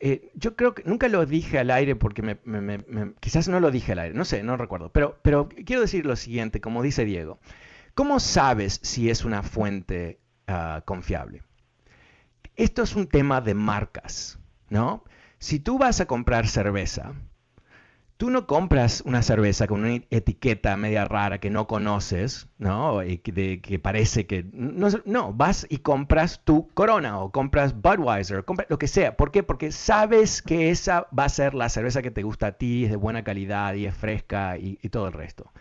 [0.01, 2.39] Eh, yo creo que nunca lo dije al aire porque
[3.21, 6.17] quizás no lo dije al aire, no sé, no recuerdo, pero, pero quiero decir lo
[6.17, 7.39] siguiente, como dice Diego,
[7.95, 11.43] ¿cómo sabes si es una fuente ah, confiable?
[12.57, 14.39] Esto es un tema de marcas,
[14.71, 15.05] ¿no?
[15.39, 17.15] Si tú vas a comprar cerveza,
[18.17, 23.03] Tú no compras una cerveza con una etiqueta media rara que no conoces, ¿no?
[23.03, 24.47] Y que, parece que...
[24.53, 29.17] No, vas y compras tu Corona o compras Budweiser, compras lo que sea.
[29.17, 29.43] ¿Por qué?
[29.43, 32.91] Porque sabes que esa va a ser la cerveza que te gusta a ti, es
[32.91, 35.53] de buena calidad y es fresca y todo el resto.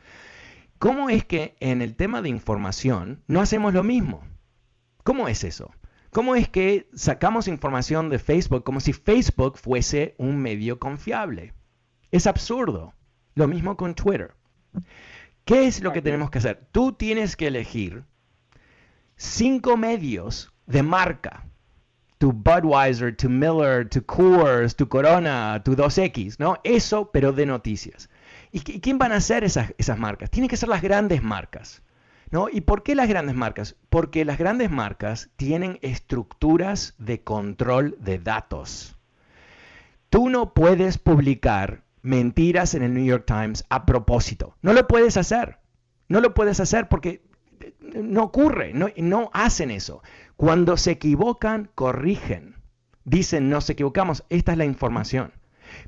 [0.78, 4.24] ¿Cómo es que en el tema de información no hacemos lo mismo?
[5.04, 5.72] ¿Cómo es eso?
[6.12, 11.55] ¿Cómo es que sacamos información de Facebook como si Facebook fuese un medio confiable?
[12.16, 12.94] Es absurdo.
[13.34, 14.34] Lo mismo con Twitter.
[15.44, 16.66] ¿Qué es lo que tenemos que hacer?
[16.72, 18.06] Tú tienes que elegir
[19.18, 21.46] cinco medios de marca.
[22.18, 26.56] Tu Budweiser, tu Miller, tu Coors, tu Corona, tu 2X, ¿no?
[26.64, 28.10] Eso, pero de noticias.
[28.54, 30.30] ¿Y quién van a ser esas, esas marcas?
[30.30, 31.84] Tienen que ser las grandes marcas.
[32.32, 32.48] ¿No?
[32.48, 33.76] ¿Y por qué las grandes marcas?
[33.90, 38.98] Porque las grandes marcas tienen estructuras de control de datos.
[40.10, 44.56] Tú no puedes publicar mentiras en el New York Times a propósito.
[44.62, 45.60] No lo puedes hacer.
[46.08, 47.24] No lo puedes hacer porque
[47.80, 50.04] no ocurre, no, no hacen eso.
[50.38, 52.56] Cuando se equivocan, corrigen.
[53.04, 55.34] Dicen, nos equivocamos, esta es la información.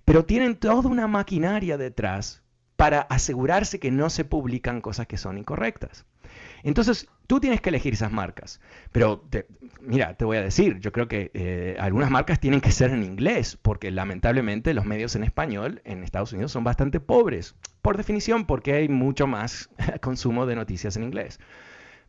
[0.05, 2.43] Pero tienen toda una maquinaria detrás
[2.75, 6.05] para asegurarse que no se publican cosas que son incorrectas.
[6.63, 8.59] Entonces, tú tienes que elegir esas marcas.
[8.91, 9.23] Pero,
[9.81, 13.03] mira, te voy a decir, yo creo que eh, algunas marcas tienen que ser en
[13.03, 18.45] inglés, porque lamentablemente los medios en español en Estados Unidos son bastante pobres, por definición,
[18.45, 19.69] porque hay mucho más
[20.01, 21.39] consumo de noticias en inglés.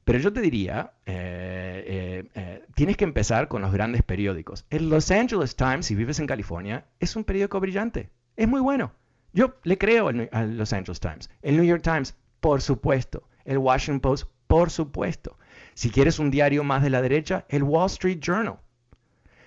[0.05, 4.65] Pero yo te diría, eh, eh, tienes que empezar con los grandes periódicos.
[4.71, 8.09] El Los Angeles Times, si vives en California, es un periódico brillante.
[8.35, 8.95] Es muy bueno.
[9.35, 11.29] Yo le creo al Los Angeles Times.
[11.43, 13.29] El New York Times, por supuesto.
[13.45, 15.39] El Washington Post, por supuesto.
[15.75, 18.59] Si quieres un diario más de la derecha, el Wall Street Journal.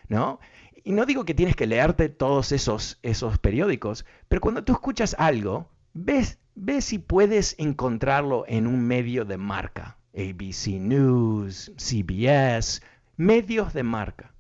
[0.08, 0.40] ¿No?
[0.84, 5.16] Y no digo que tienes que leerte todos esos, esos periódicos, pero cuando tú escuchas
[5.20, 9.98] algo, ves, ves si puedes encontrarlo en un medio de marca.
[10.14, 12.82] ABC News, CBS,
[13.16, 14.31] medios de marca.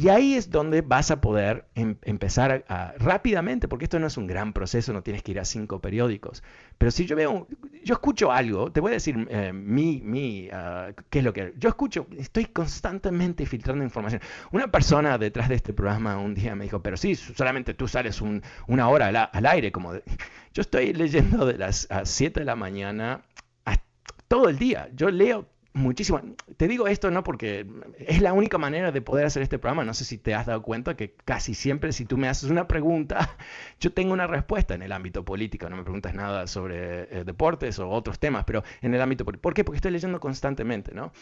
[0.00, 2.64] Y ahí es donde vas a poder em, empezar
[2.96, 6.42] rápidamente, porque esto no es un gran proceso, no tienes que ir a cinco periódicos.
[6.78, 7.46] Pero si yo veo,
[7.84, 11.52] yo escucho algo, te voy a decir eh, mi, mi ah, qué es lo que
[11.58, 14.22] yo escucho, estoy constantemente filtrando información.
[14.52, 18.22] Una persona detrás de este programa un día me dijo, pero sí, solamente tú sales
[18.22, 23.20] una hora al, aire, como yo estoy leyendo de las 7 de la mañana
[24.28, 24.88] todo el día.
[24.94, 26.20] Yo leo muchísimo.
[26.56, 27.66] Te digo esto no porque
[27.98, 29.84] es la única manera de poder hacer este programa.
[29.84, 32.66] No sé si te has dado cuenta que casi siempre si tú me haces una
[32.66, 33.36] pregunta,
[33.80, 35.68] yo tengo una respuesta en el ámbito político.
[35.68, 39.42] No me preguntas nada sobre eh, deportes o otros temas, pero en el ámbito político.
[39.42, 39.64] ¿Por qué?
[39.64, 41.12] Porque estoy leyendo constantemente, ¿no?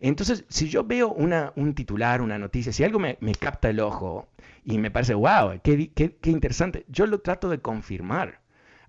[0.00, 4.28] Entonces, si yo veo una, un titular, una noticia, si algo me, capta el ojo
[4.64, 8.40] y me parece, wow, qué, qué, interesante, yo lo trato de confirmar.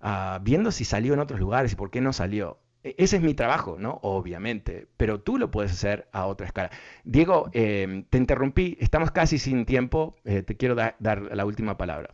[0.02, 2.58] Ah, viendo si salió en otros lugares y por qué no salió.
[2.84, 3.98] E-, ese es mi trabajo, ¿no?
[4.02, 6.70] Obviamente, pero tú lo puedes hacer a otra escala.
[7.04, 12.10] Diego, em, te interrumpí, estamos casi sin tiempo, eh, te quiero dar la última palabra.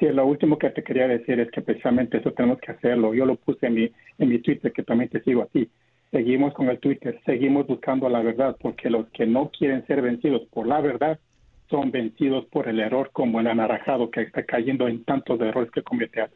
[0.00, 3.12] Sí, lo último que te quería decir es que precisamente eso tenemos que hacerlo.
[3.12, 5.70] Yo lo puse en mi, en mi Twitter, que también te sigo así.
[6.10, 10.48] Seguimos con el Twitter, seguimos buscando la verdad, porque los que no quieren ser vencidos
[10.50, 11.20] por la verdad
[11.68, 15.82] son vencidos por el error, como el anaranjado que está cayendo en tantos errores que
[15.82, 16.28] cometió.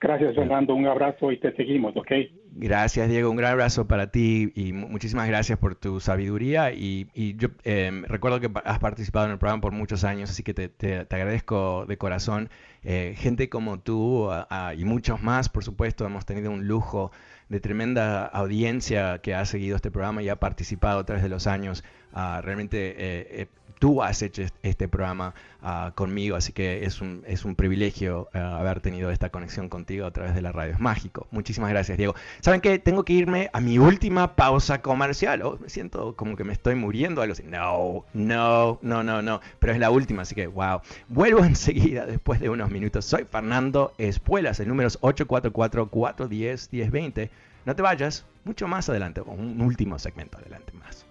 [0.00, 0.74] Gracias, Fernando.
[0.74, 2.10] Un abrazo y te seguimos, ¿ok?
[2.52, 3.30] Gracias, Diego.
[3.30, 6.72] Un gran abrazo para ti y muchísimas gracias por tu sabiduría.
[6.72, 10.54] Y, yo em, recuerdo que has participado en el programa por muchos años, así que
[10.54, 12.48] te, agradezco de corazón.
[12.82, 14.30] Eh, gente como tú
[14.74, 17.12] y muchos más, por supuesto, hemos tenido un lujo
[17.50, 21.46] de tremenda audiencia que ha seguido este programa y ha participado a través de los
[21.46, 21.84] años.
[22.14, 23.46] Ah, realmente eh, eh,
[23.80, 28.58] tú has hecho este programa ah, conmigo, así que es un, es un privilegio ah,
[28.60, 30.74] haber tenido esta conexión contigo a través de la radio.
[30.74, 31.26] Es mágico.
[31.32, 32.14] Muchísimas gracias, Diego.
[32.40, 32.78] ¿Saben qué?
[32.78, 35.42] Tengo que irme a mi última pausa comercial.
[35.42, 37.42] Oh, me siento como que me estoy muriendo, algo así.
[37.42, 39.40] No, no, no, no, no.
[39.58, 40.82] Pero es la última, así que wow.
[41.08, 43.06] Vuelvo enseguida después de unos minutos.
[43.06, 44.60] Soy Fernando Espuelas.
[44.60, 47.30] El número es 844-410-1020.
[47.64, 51.04] No te vayas, mucho más adelante, un último segmento adelante más.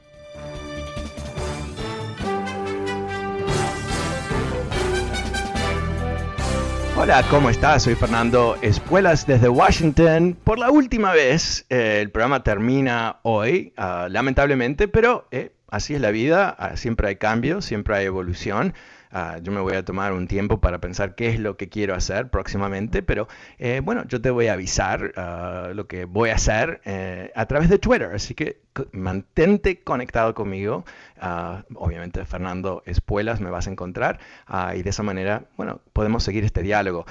[7.02, 7.84] Hola, ¿cómo estás?
[7.84, 10.38] Soy Fernando Espuelas desde Washington.
[10.44, 16.02] Por la última vez, eh, el programa termina hoy, ah, lamentablemente, pero eh, así es
[16.02, 18.74] la vida, ah, siempre hay cambios, siempre hay evolución.
[19.12, 21.96] Ah, yo me voy a tomar un tiempo para pensar qué es lo que quiero
[21.96, 25.14] hacer próximamente, pero eh, bueno, yo te voy a avisar
[25.74, 26.82] lo que voy a hacer
[27.34, 28.60] a través de Twitter, así que
[28.92, 30.86] mantente conectado conmigo.
[31.22, 34.20] Uh, obviamente Fernando Espuelas me vas a encontrar
[34.76, 37.06] y de esa manera, bueno, podemos seguir este diálogo.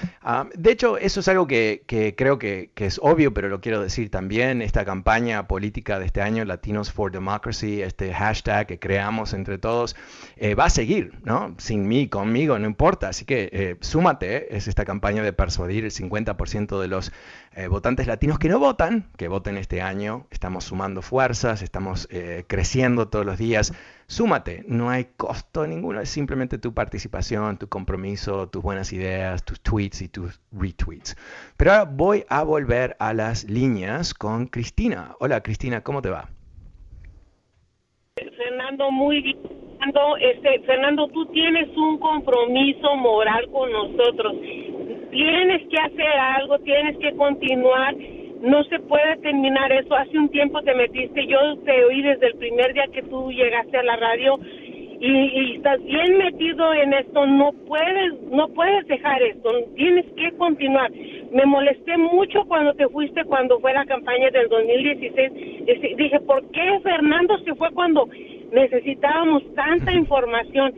[0.54, 3.82] de hecho, eso es algo que, que creo que, que, es obvio, pero lo quiero
[3.82, 9.32] decir también, esta campaña política de este año, Latinos for Democracy, este hashtag que creamos
[9.32, 9.96] entre todos,
[10.36, 11.54] eh, va a seguir, ¿no?
[11.58, 13.08] Sin mí, conmigo, no importa.
[13.08, 17.12] Así que eh, súmate, es esta campaña de persuadir el 50% de los
[17.54, 20.26] eh, votantes latinos que no votan, que voten este año.
[20.30, 23.72] Estamos sumando fuerzas, estamos eh, creciendo todos los días.
[24.06, 29.60] Súmate, no hay costo ninguno, es simplemente tu participación, tu compromiso, tus buenas ideas, tus
[29.60, 31.16] tweets y tus retweets.
[31.56, 35.14] Pero ahora voy a volver a las líneas con Cristina.
[35.20, 36.30] Hola Cristina, ¿cómo te va?
[38.16, 39.38] Fernando, muy bien.
[40.20, 44.34] Este, Fernando, tú tienes un compromiso moral con nosotros.
[45.18, 47.92] Tienes que hacer algo, tienes que continuar.
[48.40, 49.96] No se puede terminar eso.
[49.96, 53.78] Hace un tiempo te metiste, yo te oí desde el primer día que tú llegaste
[53.78, 54.38] a la radio
[55.00, 60.30] y, y, estás bien metido en esto, no puedes, no puedes dejar esto, tienes que
[60.36, 60.92] continuar.
[61.32, 65.96] Me molesté mucho cuando te fuiste, cuando fue la campaña del 2016.
[65.96, 68.08] Dije, ¿por qué Fernando se fue cuando
[68.52, 70.72] necesitábamos tanta información?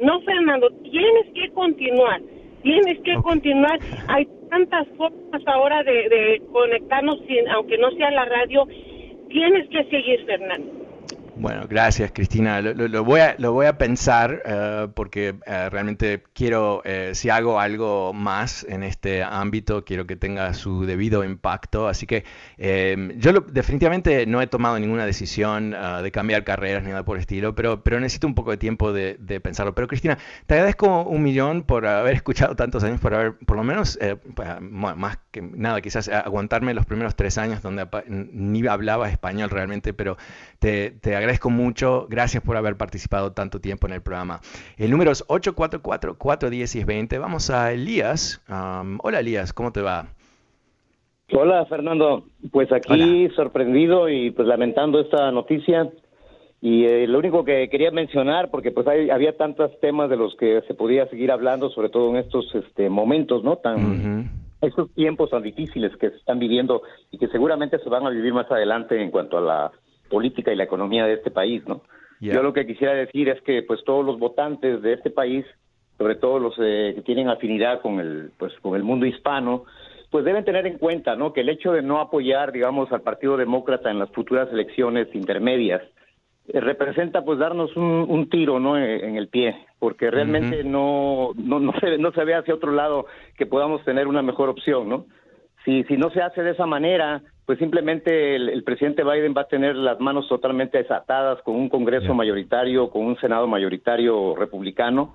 [0.00, 2.22] No, Fernando, tienes que continuar,
[2.62, 3.78] tienes que continuar.
[4.08, 8.66] Hay tantas formas ahora de, de conectarnos, sin, aunque no sea la radio.
[9.28, 10.81] Tienes que seguir, Fernando.
[11.42, 12.60] Bueno, gracias Cristina.
[12.60, 18.84] Lo, voy, a, pensar eh, porque eh, realmente quiero, eh, si hago algo más en
[18.84, 21.88] este ámbito, quiero que tenga su debido impacto.
[21.88, 22.24] Así que
[23.16, 27.56] yo definitivamente no he tomado ninguna decisión de cambiar carreras ni nada por el estilo,
[27.56, 29.74] pero, pero necesito un poco de tiempo de, pensarlo.
[29.74, 33.64] Pero Cristina, te agradezco un millón por haber escuchado tantos años, por haber, por lo
[33.64, 33.98] menos,
[34.60, 40.16] más que nada, quizás aguantarme los primeros tres años donde ni hablaba español realmente, pero
[40.60, 42.06] te, te agradezco mucho.
[42.08, 44.40] Gracias por haber participado tanto tiempo en el programa.
[44.76, 47.20] El número es 844-410-20.
[47.20, 48.42] Vamos a Elías.
[48.48, 50.08] hola Elías, ¿cómo te va?
[51.34, 55.90] Hola Fernando, pues aquí sorprendido y pues lamentando esta noticia.
[56.60, 60.62] Y eh, lo único que quería mencionar, porque pues había tantos temas de los que
[60.68, 63.56] se podía seguir hablando, sobre todo en estos este, momentos, ¿no?
[63.56, 64.30] Tan,
[64.60, 68.32] estos tiempos tan difíciles que se están viviendo y que seguramente se van a vivir
[68.32, 69.72] más adelante en cuanto a la
[70.12, 71.80] política y la economía de este país, ¿no?
[72.20, 75.44] Yo lo que quisiera decir es que pues todos los votantes de este país,
[75.98, 79.64] sobre todo los eh, que tienen afinidad con el pues con el mundo hispano,
[80.08, 81.32] pues deben tener en cuenta, ¿no?
[81.32, 85.82] Que el hecho de no apoyar, digamos, al Partido Demócrata en las futuras elecciones intermedias
[86.46, 88.78] eh, representa pues darnos un, tiro, ¿no?
[88.78, 93.06] En, el pie, porque realmente no no no se no se ve hacia otro lado
[93.36, 95.06] que podamos tener una mejor opción, ¿no?
[95.64, 99.48] Si si no se hace de esa manera, pues simplemente el, presidente Biden va a
[99.48, 105.14] tener las manos totalmente desatadas con un Congreso mayoritario, con un Senado mayoritario republicano.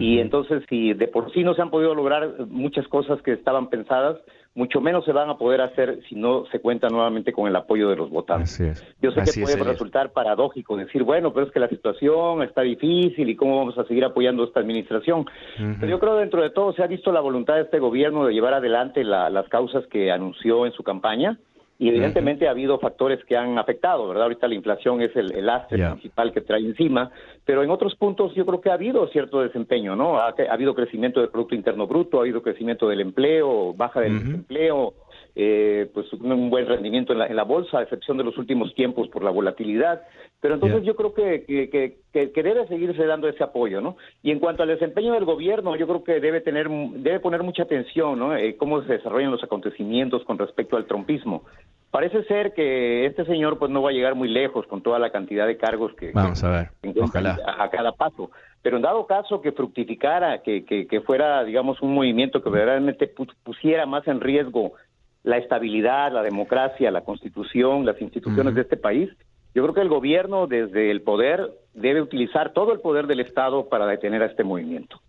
[0.00, 3.68] Y entonces, si de por sí no se han podido lograr muchas cosas que estaban
[3.70, 4.16] pensadas,
[4.56, 7.88] mucho menos se van a poder hacer si no se cuenta nuevamente con el apoyo
[7.90, 8.58] de los votantes.
[9.00, 13.28] Yo sé que puede resultar paradójico decir, bueno, pero es que la situación está difícil
[13.28, 15.26] y cómo vamos a seguir apoyando esta administración.
[15.56, 18.32] Pero yo creo dentro de todo se ha visto la voluntad de este gobierno de
[18.32, 21.38] llevar adelante las causas que anunció en su campaña
[21.78, 24.24] y evidentemente ha habido factores que han afectado, ¿verdad?
[24.24, 27.10] Ahorita la inflación es el, el principal que trae encima,
[27.44, 30.18] pero en otros puntos yo creo que ha habido cierto desempeño, ¿no?
[30.18, 34.94] Ha, habido crecimiento del Producto Interno Bruto, ha habido crecimiento del empleo, baja del desempleo,
[35.38, 38.74] eh, pues un buen rendimiento en la, en la bolsa, a excepción de los últimos
[38.74, 40.00] tiempos por la volatilidad.
[40.40, 43.98] Pero entonces yo creo que, que, que, debe seguirse dando ese apoyo, ¿no?
[44.22, 47.64] Y en cuanto al desempeño del gobierno, yo creo que debe tener, debe poner mucha
[47.64, 48.34] atención, ¿no?
[48.34, 51.44] Eh, cómo se desarrollan los acontecimientos con respecto al trompismo.
[51.90, 55.10] Parece ser que este señor pues no va a llegar muy lejos con toda la
[55.10, 56.50] cantidad de cargos que, Vamos a
[56.82, 57.38] ver, ojalá.
[57.58, 58.30] A, cada paso.
[58.62, 63.12] Pero en dado caso que fructificara, que, que, que fuera, digamos, un movimiento que verdaderamente
[63.44, 64.72] pusiera más en riesgo
[65.26, 69.10] la estabilidad, la democracia, la constitución, las instituciones de este país,
[69.56, 73.68] yo creo que el gobierno desde el poder debe utilizar todo el poder del Estado
[73.68, 75.00] para detener a este movimiento.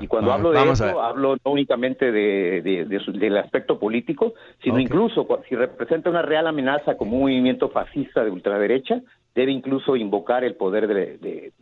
[0.00, 5.56] y cuando hablo de eso, hablo no únicamente de, del aspecto político, sino incluso si
[5.56, 9.00] representa una real amenaza como un movimiento fascista de ultraderecha,
[9.34, 11.52] debe incluso invocar el poder de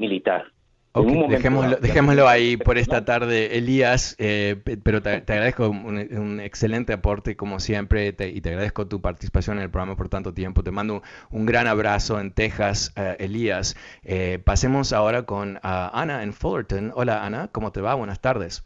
[1.03, 7.59] militar dejémoslo, ahí por esta tarde, Elías, eh, pero te, agradezco un, excelente aporte como
[7.59, 10.63] siempre y te agradezco tu participación en el programa por tanto tiempo.
[10.63, 13.77] Te mando un, gran abrazo en Texas, eh, Elías.
[14.05, 16.93] Eh, pasemos ahora con Ana en Fullerton.
[16.95, 17.95] Hola Ana, ¿cómo te va?
[17.95, 18.65] Buenas tardes.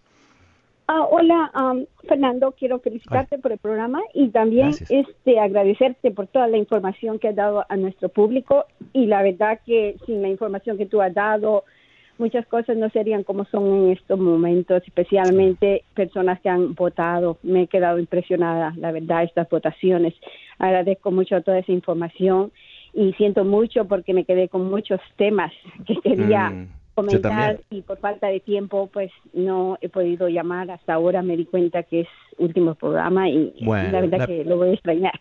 [0.91, 1.51] Ah, hola,
[2.09, 7.29] Fernando, quiero felicitarte por el programa y también este agradecerte por toda la información que
[7.29, 8.65] has dado a nuestro público
[8.95, 11.65] y la verdad que sin la información que tú has dado,
[12.19, 17.39] muchas cosas no serían como son en estos momentos, especialmente personas que han votado.
[17.43, 20.15] Me he quedado impresionada, la verdad, estas votaciones.
[20.59, 22.53] Agradezco mucho toda esa información
[22.93, 25.53] y siento mucho porque me quedé con muchos temas
[25.87, 30.71] que quería mm, comentar y por falta de tiempo pues no he podido llamar.
[30.71, 32.09] Hasta ahora me di cuenta que es
[32.39, 35.21] último programa y la verdad que lo voy a extrañar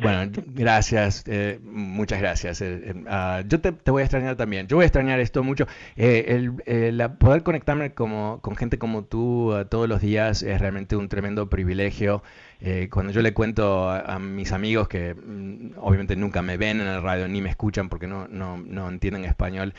[0.00, 2.60] bueno, gracias, eh, muchas gracias.
[2.60, 4.66] Eh, eh, ah, yo te, voy a extrañar también.
[4.68, 5.66] Yo voy a extrañar esto mucho.
[5.96, 6.52] el,
[7.18, 12.22] poder conectarme como, con gente como tú todos los días es realmente un tremendo privilegio.
[12.90, 17.02] Cuando yo le cuento a, mis amigos que mm, obviamente nunca me ven en el
[17.02, 19.74] radio ni me escuchan porque no, no, no entienden español,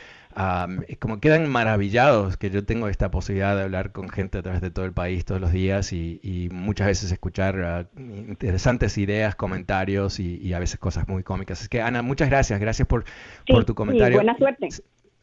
[1.00, 4.70] como quedan maravillados que yo tengo esta posibilidad de hablar con gente a través de
[4.70, 10.52] todo el país todos los días y, muchas veces escuchar ah, interesantes ideas, comentarios y,
[10.52, 11.62] a veces cosas muy cómicas.
[11.62, 13.04] Es que Ana, muchas gracias, gracias por,
[13.48, 14.18] por tu comentario.
[14.18, 14.68] buena suerte.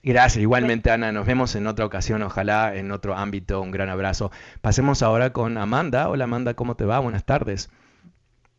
[0.06, 4.32] Gracias, igualmente Ana, nos vemos en otra ocasión, ojalá en otro ámbito, un gran abrazo.
[4.60, 6.10] Pasemos ahora con Amanda.
[6.10, 7.00] Hola Amanda, ¿cómo te va?
[7.00, 7.72] Buenas tardes.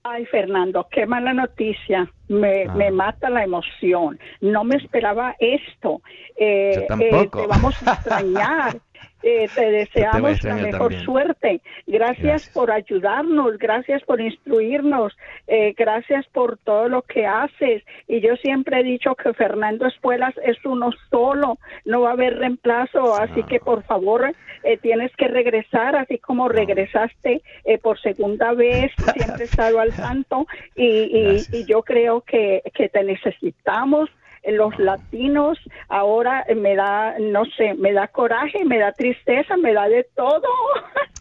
[0.04, 2.10] Ay, Fernando, qué mala noticia.
[2.28, 2.74] Me, ah.
[2.74, 4.18] me mata la emoción.
[4.40, 6.00] No me esperaba esto.
[6.36, 7.38] Eh, Yo tampoco.
[7.40, 8.80] Eh, te vamos a extrañar.
[9.22, 11.62] Eh, te deseamos la mejor suerte.
[11.86, 17.82] Gracias, por ayudarnos, gracias por instruirnos, eh, gracias por todo lo que haces.
[18.06, 21.56] Y yo siempre he dicho que Fernando Espuelas es uno solo,
[21.86, 24.30] no va a haber reemplazo, así que por favor
[24.62, 27.40] eh, tienes que regresar, así como regresaste
[27.82, 30.46] por segunda vez, siempre he estado al tanto
[30.76, 34.10] y, y, yo creo que, que te necesitamos
[34.46, 39.88] los latinos ahora me da, no sé, me da coraje, me da tristeza, me da
[39.88, 40.48] de todo.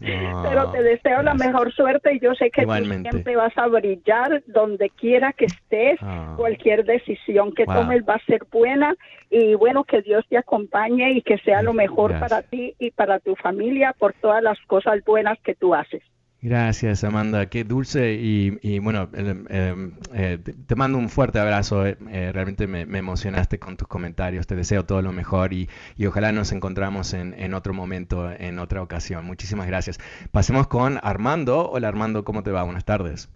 [0.00, 4.42] Pero te deseo la mejor suerte y yo sé que tú siempre vas a brillar
[4.46, 5.98] donde quiera que estés.
[6.02, 6.34] Ah.
[6.36, 8.94] Cualquier decisión que tomes va a ser buena
[9.30, 13.20] y bueno, que Dios te acompañe y que sea lo mejor para ti y para
[13.20, 16.02] tu familia por todas las cosas buenas que tú haces.
[16.44, 17.46] Gracias, Amanda.
[17.46, 21.86] Qué dulce y, bueno, eh, te mando un fuerte abrazo.
[21.86, 24.46] Eh, eh, realmente me, emocionaste con tus comentarios.
[24.46, 25.70] Te deseo todo lo mejor y,
[26.06, 29.24] ojalá nos encontramos en, otro momento, en otra ocasión.
[29.24, 29.98] Muchísimas gracias.
[30.32, 31.70] Pasemos con Armando.
[31.70, 32.62] Hola, Armando, ¿cómo te va?
[32.62, 33.30] Buenas tardes.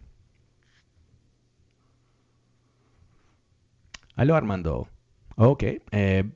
[4.16, 4.86] Aló, Armando.
[5.36, 5.64] Ok,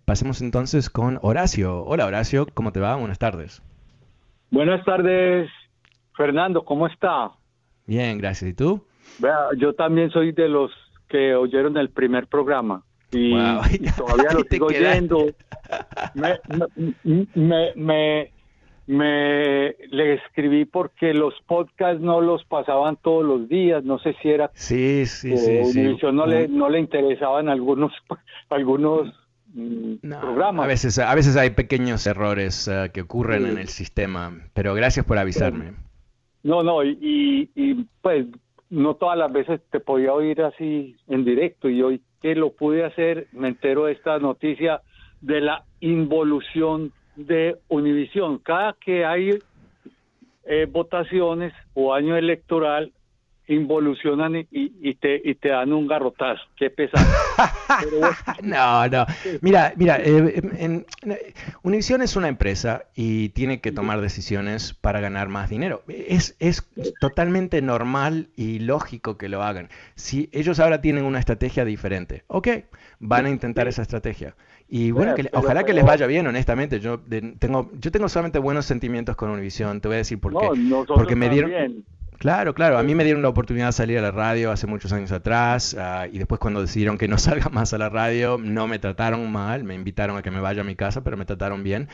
[0.07, 1.85] pasemos entonces con Horacio.
[1.85, 2.97] Hola, Horacio, ¿cómo te va?
[2.97, 3.61] Buenas tardes.
[4.51, 5.51] Buenas tardes,
[6.17, 7.33] Fernando, ¿cómo está?
[7.87, 8.51] Bien, gracias.
[8.51, 8.85] ¿Y tú?
[9.59, 10.71] yo también soy de los
[11.09, 12.83] que oyeron el primer programa
[13.13, 13.33] y,
[13.97, 15.27] todavía lo sigo oyendo.
[16.15, 16.39] Me,
[17.75, 18.33] me,
[18.87, 24.29] me, le escribí porque los podcasts no los pasaban todos los días, no sé si
[24.29, 27.93] era sí, sí, sí, no le no le interesaban algunos
[28.51, 29.09] algunos
[29.55, 30.65] mm, programas.
[30.65, 35.07] A veces a veces hay pequeños errores eh, que ocurren en el sistema, pero gracias
[35.07, 35.73] por avisarme.
[36.43, 38.27] No, no, y, y, pues
[38.71, 42.85] no todas las veces te podía oír así en directo y hoy que lo pude
[42.85, 44.81] hacer me entero de esta noticia
[45.21, 48.39] de la involución de Univisión.
[48.39, 49.39] Cada que hay
[50.45, 52.93] eh, votaciones o año electoral,
[53.49, 56.43] involucionan y, y, te, y te dan un garrotazo.
[56.57, 57.05] Qué pesado.
[58.43, 59.07] no, no.
[59.41, 60.87] Mira, mira, eh, en,
[61.63, 65.83] Univision es una empresa y tiene que tomar decisiones para ganar más dinero.
[65.89, 66.69] Es, es
[67.01, 69.69] totalmente normal y lógico que lo hagan.
[69.97, 72.49] Si ellos ahora tienen una estrategia diferente, ok,
[73.01, 74.35] van a intentar esa estrategia.
[74.69, 76.81] Y bueno, que, ojalá que les vaya bien, honestamente.
[76.81, 77.01] Yo
[77.39, 79.83] tengo, yo tengo solamente buenos sentimientos con Univision.
[79.83, 80.49] Te voy a decir por qué.
[80.87, 81.85] Porque me dieron,
[82.23, 82.79] Claro, claro.
[82.79, 85.77] A mí me dieron la oportunidad de salir a la radio hace muchos años atrás
[85.77, 89.33] ah, y después cuando decidieron que no salga más a la radio, no me trataron
[89.33, 91.89] mal, me invitaron a que me vaya a mi casa, pero me trataron bien.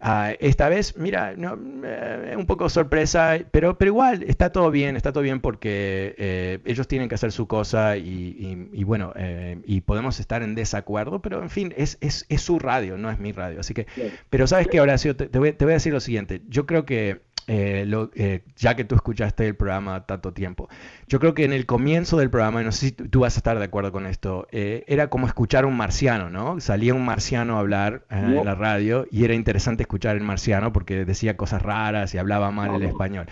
[0.00, 4.96] Ah, esta vez, mira, no, eh, un poco sorpresa, pero, pero igual está todo bien,
[4.96, 9.82] está todo bien porque eh, ellos tienen que hacer su cosa y, bueno, eh, y
[9.82, 13.32] podemos estar en desacuerdo, pero en fin, es, es, es, su radio, no es mi
[13.32, 13.60] radio.
[13.60, 13.86] Así que,
[14.30, 17.33] pero sabes que, Horacio, te, voy, te voy a decir lo siguiente, yo creo que
[17.46, 20.68] eh, eh, ya que tú escuchaste el programa tanto tiempo.
[21.08, 23.38] Yo creo que en el comienzo del programa, y no sé si tú vas a
[23.38, 26.60] estar de acuerdo con esto, eh, era como escuchar a un marciano, ¿no?
[26.60, 31.04] Salía un marciano a hablar en la radio y era interesante escuchar el marciano porque
[31.04, 33.26] decía cosas raras y hablaba mal el español.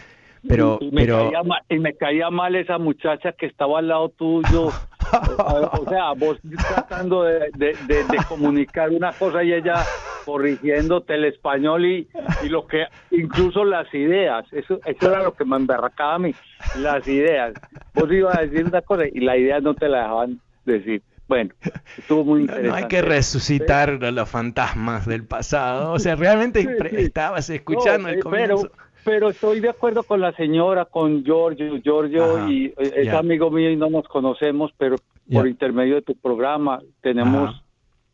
[0.47, 1.31] Pero, y, me pero...
[1.31, 4.67] Caía mal, y me caía mal esa muchacha que estaba al lado tuyo.
[5.73, 6.39] o sea, vos
[6.69, 9.85] tratando de, de, comunicar una cosa y ella
[10.25, 12.09] corrigiéndote el español y,
[12.43, 16.35] y, lo que, incluso las ideas, eso, eso era lo que me emberracaba a mí,
[16.79, 17.55] las ideas.
[17.95, 21.03] Vos ibas a decir una cosa y la idea no te la dejaban decir.
[21.29, 21.55] Bueno,
[21.97, 22.68] estuvo muy interesante.
[22.68, 25.93] No, hay que resucitar los fantasmas del pasado.
[25.93, 26.66] O sea, realmente
[26.99, 28.70] estabas escuchando el comienzo
[29.05, 31.81] pero estoy de acuerdo con la señora, con Giorgio.
[31.83, 34.97] Giorgio y eh, es amigo mío y no nos conocemos, pero
[35.33, 37.62] por intermedio de tu programa tenemos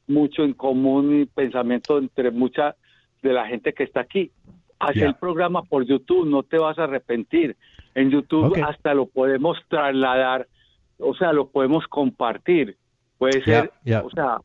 [0.08, 2.76] mucho en común y pensamiento entre mucha
[3.22, 4.30] de la gente que está aquí.
[4.78, 7.56] Haz el programa por YouTube, no te vas a arrepentir.
[7.94, 10.46] En YouTube hasta lo podemos trasladar,
[10.98, 12.76] o sea, lo podemos compartir.
[13.18, 13.72] Puede ser,
[14.04, 14.38] o sea,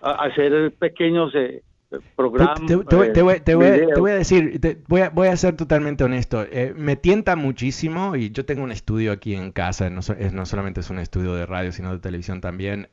[0.00, 1.62] hacer pequeños eh,
[2.16, 2.54] programa.
[2.66, 6.44] Te, voy, a decir, voy a, voy, a, ser totalmente honesto.
[6.50, 9.90] Eh, me tienta muchísimo y yo tengo un estudio aquí en casa.
[9.90, 12.88] No, es, no solamente es un estudio de radio, sino de televisión también.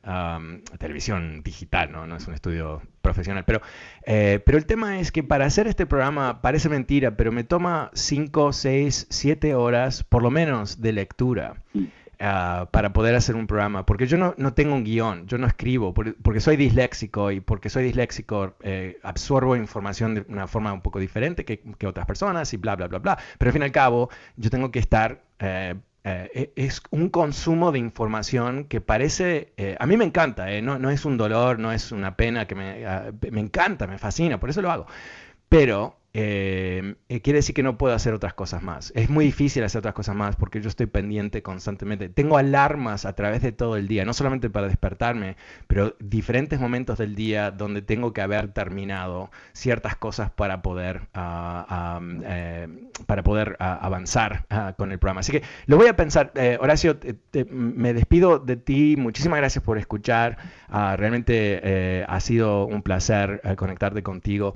[0.78, 2.06] televisión digital, ¿no?
[2.06, 3.44] No es un estudio profesional.
[3.44, 3.60] Pero,
[4.06, 7.90] eh, pero el tema es que para hacer este programa parece mentira, pero me toma
[7.92, 11.56] 5, 6, 7 horas por lo menos de lectura.
[11.74, 11.84] Mm.
[12.24, 15.46] Ah, para poder hacer un programa, porque yo no, no tengo un guion, yo no
[15.48, 20.82] escribo, porque, soy disléxico y porque soy disléxico eh, absorbo información de una forma un
[20.82, 23.18] poco diferente que, que, otras personas y bla, bla, bla, bla.
[23.38, 25.20] Pero al fin y al cabo, yo tengo que estar...
[25.40, 30.78] Eh, eh, e, es un consumo de información que parece, a mí me encanta, no,
[30.78, 34.38] no, es un dolor, no es una pena, que me, ah, me encanta, me fascina,
[34.38, 34.86] por eso lo hago.
[35.48, 38.92] Pero eh, eh, quiere decir que no puedo hacer otras cosas más.
[38.94, 42.10] Es muy difícil hacer otras cosas más porque yo estoy pendiente constantemente.
[42.10, 45.36] Tengo alarmas a través de todo el día, no solamente para despertarme,
[45.66, 51.66] pero diferentes momentos del día donde tengo que haber terminado ciertas cosas para poder, ah,
[51.68, 52.68] ah, eh,
[53.06, 54.44] para poder ah, avanzar
[54.76, 55.20] con el programa.
[55.20, 56.32] Así que lo voy a pensar.
[56.60, 56.98] Horacio,
[57.48, 58.96] me despido de ti.
[58.98, 60.36] Muchísimas gracias por escuchar.
[60.70, 64.54] realmente ha sido un placer conectarte contigo.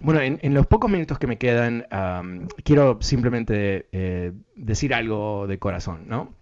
[0.00, 1.88] bueno, en, en los pocos minutos que me quedan,
[2.62, 6.34] quiero simplemente eh, decir algo de corazón, ¿no?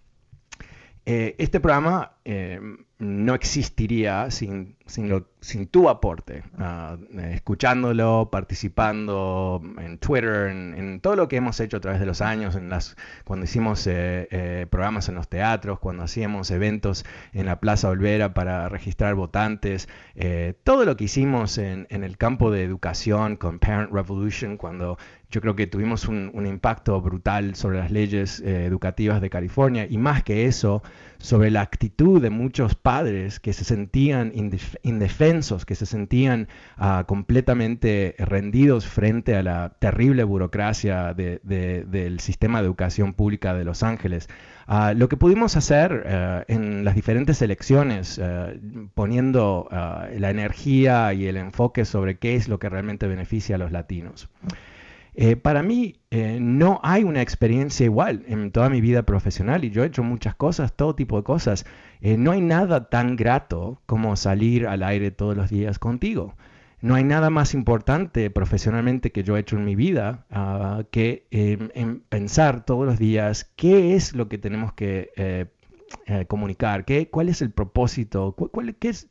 [1.07, 2.59] Eh, este programa eh,
[2.97, 6.97] no existiría sin, sin, tu aporte, ah,
[7.31, 12.55] escuchándolo, participando en Twitter, en, todo lo que hemos hecho a través de los años,
[12.55, 17.59] en las, cuando hicimos eh, eh, programas en los teatros, cuando hacíamos eventos en la
[17.59, 22.63] Plaza Olvera para registrar votantes, eh, todo lo que hicimos en, en, el campo de
[22.63, 24.97] educación con Parent Revolution, cuando
[25.35, 30.23] yo creo que tuvimos un, impacto brutal sobre las leyes educativas de California y más
[30.23, 30.81] que eso,
[31.17, 34.31] sobre la actitud de muchos padres que se sentían
[34.83, 42.65] indefensos, que se sentían ah, completamente rendidos frente a la terrible burocracia del sistema de
[42.65, 44.29] educación pública de Los Ángeles.
[44.67, 48.59] Ah, lo que pudimos hacer eh, en las diferentes elecciones, eh,
[48.93, 53.59] poniendo ah, la energía y el enfoque sobre qué es lo que realmente beneficia a
[53.59, 54.29] los latinos.
[55.17, 59.69] Eh, para mí eh, no hay una experiencia igual en toda mi vida profesional y
[59.69, 61.65] yo he hecho muchas cosas, todo tipo de cosas.
[62.01, 66.35] Eh, no hay nada tan grato como salir al aire todos los días contigo.
[66.81, 71.27] No hay nada más importante profesionalmente que yo he hecho en mi vida ah, que
[71.31, 75.49] em, pensar todos los días qué es lo que tenemos que
[76.27, 79.07] comunicar, qué, cuál es el propósito, cuál, es,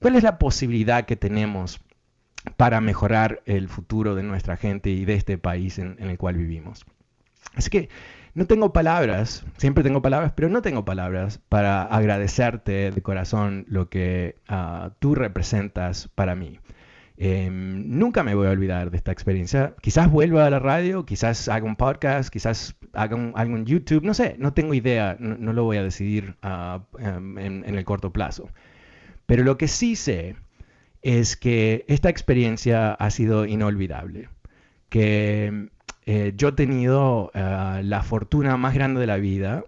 [0.00, 1.80] cuál es la posibilidad que tenemos
[2.56, 6.84] para mejorar el futuro de nuestra gente y de este país en, el cual vivimos.
[7.54, 7.88] Así que
[8.34, 13.88] no tengo palabras, siempre tengo palabras, pero no tengo palabras para agradecerte de corazón lo
[13.88, 16.60] que ah, tú representas para mí.
[17.18, 19.74] Em, nunca me voy a olvidar de esta experiencia.
[19.80, 24.12] Quizás vuelva a la radio, quizás haga un podcast, quizás haga algo en YouTube, no
[24.12, 28.50] sé, no tengo idea, no, lo voy a decidir ah, em, en el corto plazo.
[29.24, 30.36] Pero lo que sí sé
[31.06, 34.28] es que esta experiencia ha sido inolvidable,
[34.88, 35.68] que
[36.04, 39.62] eh, yo he tenido eh, la fortuna más grande de la vida,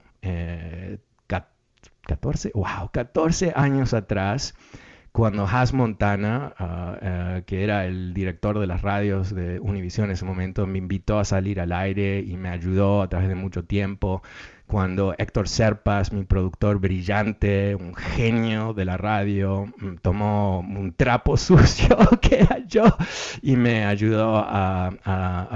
[2.08, 4.56] 14, eh, wow, 14 años atrás,
[5.12, 10.24] cuando Has Montana, ah, que era el director de las radios de Univision en ese
[10.24, 14.22] momento, me invitó a salir al aire y me ayudó a través de mucho tiempo
[14.68, 21.36] cuando Héctor Serpas, mi productor brillante, un genio de la radio, mm, tomó un trapo
[21.38, 22.84] sucio que era yo
[23.42, 24.90] y me ayudó a,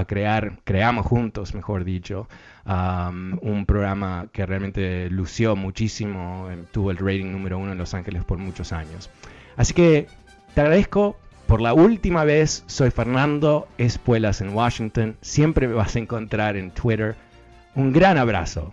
[0.08, 2.26] crear, creamos juntos, mejor dicho,
[2.64, 8.24] un programa que realmente lució muchísimo, em, tuvo el rating número uno en Los Ángeles
[8.24, 9.10] por muchos años.
[9.56, 10.08] Así que
[10.54, 15.16] te agradezco por la última vez, soy Fernando Espuelas en Washington.
[15.20, 17.14] Siempre me vas a encontrar en Twitter.
[17.74, 18.72] Un gran abrazo.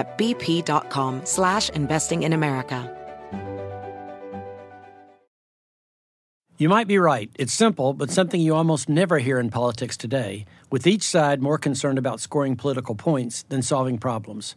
[0.00, 2.78] at bp.com slash investing in America.
[6.60, 7.30] You might be right.
[7.38, 11.56] It's simple, but something you almost never hear in politics today, with each side more
[11.56, 14.56] concerned about scoring political points than solving problems.